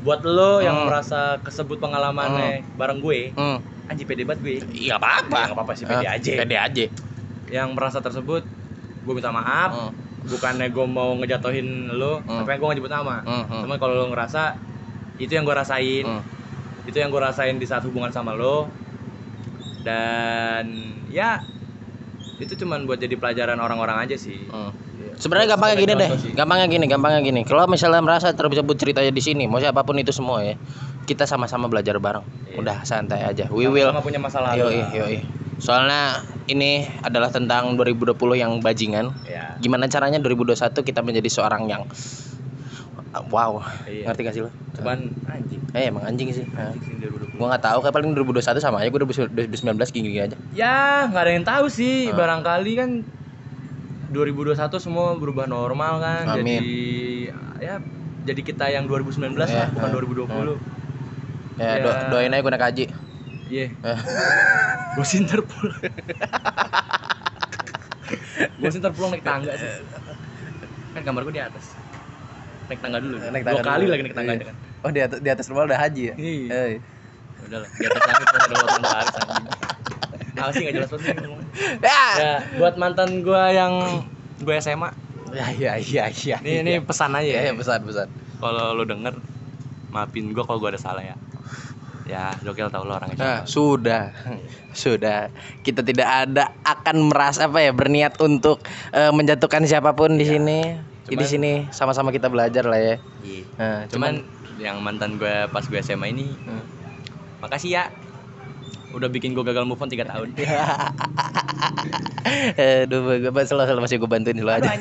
buat 0.00 0.22
lo 0.22 0.62
yang 0.62 0.80
Hmm. 0.80 0.86
merasa 0.86 1.36
kesebut 1.42 1.76
pengalamannya 1.76 2.62
bareng 2.72 3.02
gue 3.02 3.34
Hmm. 3.34 3.58
Anjing 3.84 4.04
pede 4.04 4.22
banget 4.22 4.40
gue 4.40 4.54
Iya 4.70 4.96
apa-apa. 4.96 5.34
Ya, 5.34 5.42
nggak 5.44 5.56
apa-apa 5.56 5.72
sih, 5.72 5.84
pede 5.84 6.02
Eh, 6.02 6.10
aja. 6.10 6.30
Pede 6.36 6.56
aja. 6.56 6.84
yang 7.46 7.70
merasa 7.70 7.98
tersebut 7.98 8.42
gue 9.00 9.12
minta 9.12 9.28
maaf 9.28 9.70
Hmm. 9.70 9.92
bukannya 10.24 10.66
gue 10.66 10.86
mau 10.86 11.12
ngejatuhin 11.14 11.92
lo 11.92 12.18
Hmm. 12.18 12.40
tapi 12.40 12.56
gue 12.56 12.64
nggak 12.64 12.78
nyebut 12.80 12.90
nama 12.90 13.20
hmm. 13.20 13.60
cuman 13.62 13.76
kalau 13.76 13.94
lo 13.94 14.06
ngerasa 14.08 14.56
itu 15.16 15.28
yang 15.30 15.44
gue 15.44 15.52
rasain 15.52 16.02
Hmm. 16.02 16.22
itu 16.82 16.96
yang 16.96 17.08
gue 17.08 17.20
rasain 17.20 17.54
di 17.54 17.64
saat 17.64 17.84
hubungan 17.84 18.08
sama 18.08 18.32
lo 18.32 18.66
dan 19.84 20.64
ya 21.08 21.44
itu 22.36 22.56
cuman 22.56 22.82
buat 22.82 22.96
jadi 22.96 23.14
pelajaran 23.14 23.56
orang-orang 23.56 24.02
aja 24.02 24.16
sih 24.16 24.40
Hmm. 24.48 24.72
Sebenarnya 25.14 25.54
gampangnya 25.54 25.76
gini 25.78 25.92
deh, 25.94 26.10
gampangnya 26.34 26.66
gini, 26.66 26.84
gampangnya 26.88 27.20
gini. 27.22 27.40
Kalau 27.42 27.70
misalnya 27.70 28.02
merasa 28.02 28.34
tersebut 28.34 28.74
ceritanya 28.74 29.14
di 29.14 29.22
sini, 29.22 29.46
mau 29.46 29.62
siapa 29.62 29.86
pun 29.86 29.94
itu 29.94 30.10
semua 30.10 30.42
ya, 30.42 30.58
kita 31.04 31.24
sama-sama 31.24 31.68
belajar 31.68 31.96
bareng. 31.96 32.24
Iya. 32.48 32.56
Udah 32.58 32.76
santai 32.82 33.22
aja. 33.22 33.46
We 33.48 33.68
will. 33.68 33.88
sama 33.88 34.00
punya 34.00 34.18
masalah 34.18 34.56
Yoi, 34.56 34.80
yoi. 34.90 35.18
Soalnya 35.56 36.18
ini 36.44 36.82
adalah 37.00 37.30
tentang 37.30 37.76
2020 37.76 38.16
yang 38.34 38.58
bajingan. 38.58 39.14
ya 39.24 39.54
Gimana 39.56 39.86
caranya 39.86 40.18
2021 40.18 40.56
kita 40.82 41.00
menjadi 41.00 41.28
seorang 41.30 41.68
yang 41.68 41.86
wow. 43.30 43.62
Iya. 43.86 44.10
Ngerti 44.10 44.20
gak 44.22 44.34
sih 44.34 44.42
lo? 44.42 44.50
cuman 44.74 45.06
anjing 45.30 45.62
Eh 45.70 45.86
emang 45.86 46.02
anjing 46.02 46.34
sih. 46.34 46.42
Anjing 46.50 46.82
sih 46.82 46.94
2020 46.98 47.38
gua 47.38 47.46
nggak 47.50 47.62
tahu 47.62 47.78
kayak 47.82 47.94
paling 47.94 48.10
2021 48.10 48.58
sama 48.58 48.76
aja, 48.78 48.90
gua 48.90 49.00
2019 49.06 49.54
gini-gini 49.90 50.22
aja. 50.22 50.36
ya 50.50 51.06
nggak 51.06 51.22
ada 51.22 51.32
yang 51.32 51.46
tahu 51.46 51.66
sih 51.66 52.10
Ah. 52.10 52.14
barangkali 52.14 52.72
kan 52.74 52.90
2021 54.10 54.54
semua 54.78 55.14
berubah 55.14 55.46
normal 55.46 55.98
kan 55.98 56.24
Amin. 56.30 56.42
jadi 56.42 56.56
ya 57.58 57.74
jadi 58.24 58.40
kita 58.40 58.66
yang 58.70 58.86
2019 58.86 59.34
Iya, 59.36 59.46
lah 59.56 59.68
bukan 59.70 59.88
ah, 59.90 59.94
2020 60.58 60.73
Ya, 61.54 61.78
Ya. 61.78 61.82
do- 61.82 62.04
doain 62.10 62.28
aja 62.28 62.40
gua 62.40 62.50
naik 62.50 62.64
haji. 62.64 62.84
iya 63.46 63.66
Eh. 63.72 63.98
gue 64.94 65.04
sih 65.04 65.20
ntar 65.20 65.42
pulang 65.42 65.74
gue 68.54 68.68
sih 68.68 68.78
ntar 68.78 68.90
pulang 68.90 69.10
naik 69.10 69.22
tangga 69.22 69.52
sih 69.52 69.68
kan 70.92 71.02
kamar 71.02 71.22
gue 71.22 71.34
di 71.34 71.42
atas 71.42 71.74
naik 72.64 72.80
tangga 72.80 72.98
dulu 72.98 73.16
Naik 73.20 73.42
dua 73.42 73.50
tangga 73.52 73.64
kali 73.68 73.82
dulu. 73.82 73.92
lagi 73.92 74.02
naik 74.02 74.16
tangga 74.16 74.32
Iya. 74.32 74.44
kan 74.44 74.56
Oh 74.80 74.90
di 74.90 75.00
atas 75.00 75.18
di 75.18 75.30
atas 75.30 75.46
rumah 75.48 75.64
udah 75.64 75.78
haji 75.78 76.02
ya? 76.04 76.14
Iya. 76.14 76.52
Eh. 76.52 76.76
udah 77.42 77.58
lah 77.58 77.70
di 77.70 77.84
atas 77.84 78.02
langit 78.02 78.26
ada 78.28 78.54
lautan 78.54 78.82
Paris 78.82 79.14
anjing 79.14 79.46
apa 80.34 80.50
sih 80.50 80.60
nggak 80.60 80.74
jelas 80.74 80.90
banget 80.90 81.06
nih 81.06 81.24
ngomongnya. 81.24 81.48
Ya. 81.80 82.04
ya 82.14 82.34
buat 82.56 82.74
mantan 82.74 83.10
gue 83.20 83.42
yang 83.50 83.72
gue 84.38 84.54
SMA 84.58 84.90
Ya 85.30 85.46
ya 85.50 85.72
iya 85.76 86.04
iya. 86.08 86.36
ini 86.40 86.62
ini 86.62 86.72
pesan 86.80 87.10
aja 87.10 87.26
ya, 87.26 87.40
ya 87.40 87.42
ya 87.44 87.52
pesan 87.54 87.80
pesan. 87.82 88.06
kalau 88.38 88.72
lu 88.72 88.84
denger 88.84 89.14
maafin 89.90 90.30
gue 90.30 90.40
kalau 90.40 90.58
gue 90.58 90.70
ada 90.70 90.78
salah 90.78 91.02
ya 91.02 91.14
ya 92.04 92.36
Jokil 92.40 92.68
tau 92.68 92.84
lo 92.84 92.94
orangnya 92.94 93.16
Nah, 93.16 93.38
sudah. 93.44 94.12
Sudah. 94.72 95.30
Kita 95.60 95.80
tidak 95.80 96.04
ada 96.04 96.52
akan 96.60 97.08
merasa 97.08 97.46
apa 97.46 97.60
ya 97.60 97.70
berniat 97.70 98.18
untuk 98.18 98.60
eh, 98.90 99.08
menjatuhkan 99.08 99.64
siapa 99.64 99.92
pun 99.92 100.14
di 100.14 100.26
sini. 100.26 100.60
Di 101.04 101.14
Cuman- 101.14 101.28
sini 101.28 101.52
sama-sama 101.68 102.08
kita 102.08 102.28
belajar 102.28 102.64
lah 102.64 102.80
ya. 102.80 102.96
Iya. 103.20 103.44
Nah, 103.56 103.80
cuman 103.86 104.12
yang 104.56 104.80
mantan 104.80 105.16
gue 105.16 105.48
pas 105.48 105.62
gue 105.62 105.76
SMA 105.78 106.08
ini 106.08 106.32
Hmm. 106.44 106.64
makasih 107.40 107.70
ya 107.72 107.84
udah 108.94 109.10
bikin 109.10 109.34
gue 109.34 109.42
gagal 109.42 109.66
move 109.66 109.82
on 109.82 109.90
3 109.90 110.06
tahun 110.06 110.28
Aduh, 112.84 113.20
gue 113.20 113.42
selalu, 113.44 113.68
selalu 113.68 113.80
masih 113.84 113.96
gue 114.00 114.08
bantuin 114.08 114.36
dulu 114.36 114.50
aja. 114.50 114.70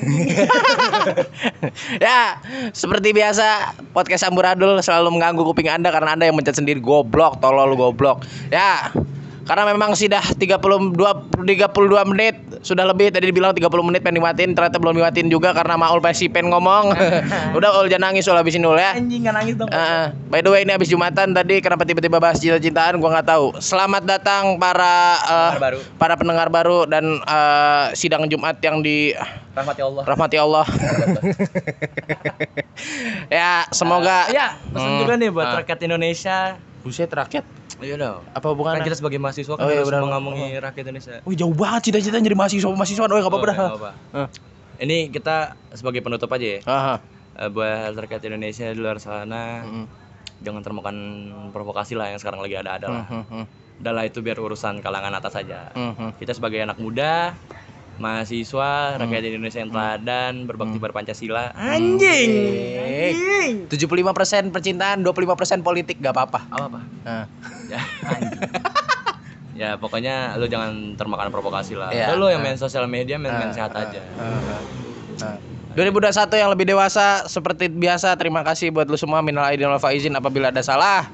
ya, 2.05 2.39
seperti 2.71 3.11
biasa 3.11 3.75
podcast 3.91 4.23
Amburadul 4.27 4.79
selalu 4.79 5.19
mengganggu 5.19 5.43
kuping 5.43 5.67
Anda 5.67 5.91
karena 5.91 6.15
Anda 6.15 6.31
yang 6.31 6.37
mencet 6.39 6.55
sendiri 6.55 6.79
goblok, 6.79 7.43
tolol 7.43 7.75
goblok. 7.75 8.23
Ya. 8.47 8.91
Karena 9.43 9.67
memang 9.67 9.91
sudah 9.91 10.23
32 10.23 10.95
32 10.95 11.43
menit 12.07 12.35
sudah 12.59 12.83
lebih 12.85 13.11
tadi 13.11 13.27
dibilang 13.27 13.51
30 13.51 13.59
menit 13.83 13.99
pengen 13.99 14.23
dimatiin 14.23 14.51
ternyata 14.51 14.77
belum 14.77 14.95
dimatiin 14.95 15.27
juga 15.27 15.51
karena 15.51 15.75
Maul 15.75 15.99
masih 15.99 16.27
pengen 16.27 16.47
ngomong. 16.49 16.95
Udah 17.57 17.75
Ul 17.75 17.87
jangan 17.87 18.09
nangis 18.09 18.23
Ul 18.25 18.35
habisin 18.35 18.61
dulu 18.61 18.75
ya. 18.75 18.95
anjing 18.95 19.19
nggak 19.21 19.35
nangis 19.35 19.53
dong 19.53 19.67
Ah, 19.69 20.15
by 20.27 20.39
the 20.39 20.47
way 20.47 20.61
ini 20.61 20.71
habis 20.71 20.87
Jumatan 20.87 21.31
tadi 21.31 21.59
kenapa 21.59 21.83
tiba-tiba 21.83 22.17
bahas 22.17 22.37
cinta-cintaan 22.37 22.95
gua 22.97 23.19
nggak 23.19 23.27
tahu. 23.29 23.45
Selamat 23.59 24.03
datang 24.03 24.55
para 24.55 24.95
eh, 25.17 25.27
Pendengar 25.27 25.59
baru. 25.61 25.79
para 25.95 26.13
pendengar 26.15 26.47
baru 26.47 26.79
dan 26.85 27.03
eh, 27.19 27.85
sidang 27.93 28.23
Jumat 28.25 28.57
yang 28.59 28.79
di 28.79 29.11
rahmati 29.51 29.81
Allah 29.81 30.03
rahmati 30.03 30.37
Allah. 30.37 30.65
ya, 33.29 33.67
semoga 33.69 34.29
ya 34.29 34.55
pesan 34.69 34.89
Hmm. 34.89 34.99
juga 34.99 35.13
nih 35.15 35.29
buat 35.29 35.45
Ah. 35.45 35.55
rakyat 35.59 35.79
Indonesia 35.83 36.37
buset 36.83 37.07
rakyat. 37.07 37.43
iya 37.79 37.95
dong 37.95 38.21
Apa 38.29 38.43
kan 38.43 38.49
hubungannya? 38.49 38.83
kita 38.83 38.95
sebagai 38.95 39.17
mahasiswa 39.17 39.55
kan 39.55 39.63
Oh, 39.63 39.67
iya, 39.67 39.79
harus 39.79 39.89
benar. 39.89 40.03
mengamungi 40.03 40.47
rakyat 40.57 40.83
Indonesia 40.85 41.13
Wih, 41.23 41.35
jauh 41.35 41.51
banget 41.53 41.81
cita-cita 41.85 42.19
jadi 42.19 42.31
mahasiswa 42.33 42.69
mahasiswa. 42.69 43.01
Oh, 43.01 43.09
enggak 43.09 43.23
apa-apa 43.25 43.39
Oh, 43.39 43.49
dah. 43.49 43.57
nggak 43.57 43.79
apa. 43.79 43.91
Ah. 44.13 44.27
ini 44.77 44.97
kita 45.07 45.35
sebagai 45.71 45.99
penutup 45.99 46.27
aja 46.29 46.43
ya 46.45 46.59
Aha. 46.65 46.95
Eh, 47.35 47.49
buat 47.49 47.95
rakyat 47.95 48.21
Indonesia 48.25 48.67
di 48.67 48.77
luar 48.77 48.99
sana 48.99 49.63
Mm, 49.63 49.85
jangan 50.39 50.61
termakan 50.61 50.95
provokasi 51.49 51.95
lah 51.95 52.07
yang 52.07 52.19
sekarang 52.19 52.39
lagi 52.39 52.53
ada-ada 52.53 52.87
lah 52.91 53.05
mm, 53.07 53.23
mm, 53.31 53.45
udah 53.79 53.91
lah 53.91 54.03
itu 54.03 54.19
biar 54.19 54.37
urusan 54.37 54.79
kalangan 54.79 55.13
atas 55.13 55.33
saja 55.33 55.71
mm, 55.71 55.91
mm. 55.93 56.09
kita 56.19 56.31
sebagai 56.31 56.59
anak 56.59 56.77
muda 56.77 57.31
mahasiswa 57.93 58.97
rakyat 58.97 59.21
Indonesia 59.27 59.59
yang 59.61 59.69
teladan 59.69 60.33
berbakti 60.43 60.77
pada 60.77 60.93
Pancasila. 60.93 61.53
Anjing! 61.53 62.29
Anjing! 62.73 63.53
75% 63.69 64.49
percintaan, 64.49 65.05
25% 65.05 65.61
politik 65.61 66.01
gak 66.01 66.13
apa-apa. 66.13 66.39
apa 66.47 66.65
apa 66.67 66.79
Nah. 67.03 67.25
ya. 67.69 67.81
Anjing. 68.09 68.41
ya 69.61 69.69
pokoknya 69.77 70.33
lu 70.41 70.49
jangan 70.49 70.97
termakan 70.97 71.29
provokasi 71.29 71.77
lah. 71.77 71.93
Iya. 71.93 72.17
lu 72.17 72.25
yang 72.25 72.41
main 72.41 72.57
sosial 72.57 72.89
media 72.89 73.21
main 73.21 73.29
main 73.31 73.49
Ah, 73.49 73.55
sehat 73.55 73.71
aja. 73.77 74.01
Ah, 74.17 74.41
ah. 75.21 75.37
2021 75.73 76.37
yang 76.37 76.49
lebih 76.53 76.69
dewasa 76.69 77.25
seperti 77.25 77.65
biasa 77.65 78.13
terima 78.13 78.45
kasih 78.45 78.69
buat 78.69 78.85
lu 78.85 78.97
semua 78.97 79.21
minal 79.21 79.45
aidin 79.45 79.69
wal 79.69 79.81
faizin 79.81 80.13
apabila 80.13 80.49
ada 80.49 80.61
salah. 80.61 81.09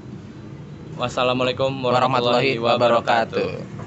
Wassalamualaikum 1.00 1.72
warahmatullahi 1.80 2.60
wabarakatuh 2.60 3.79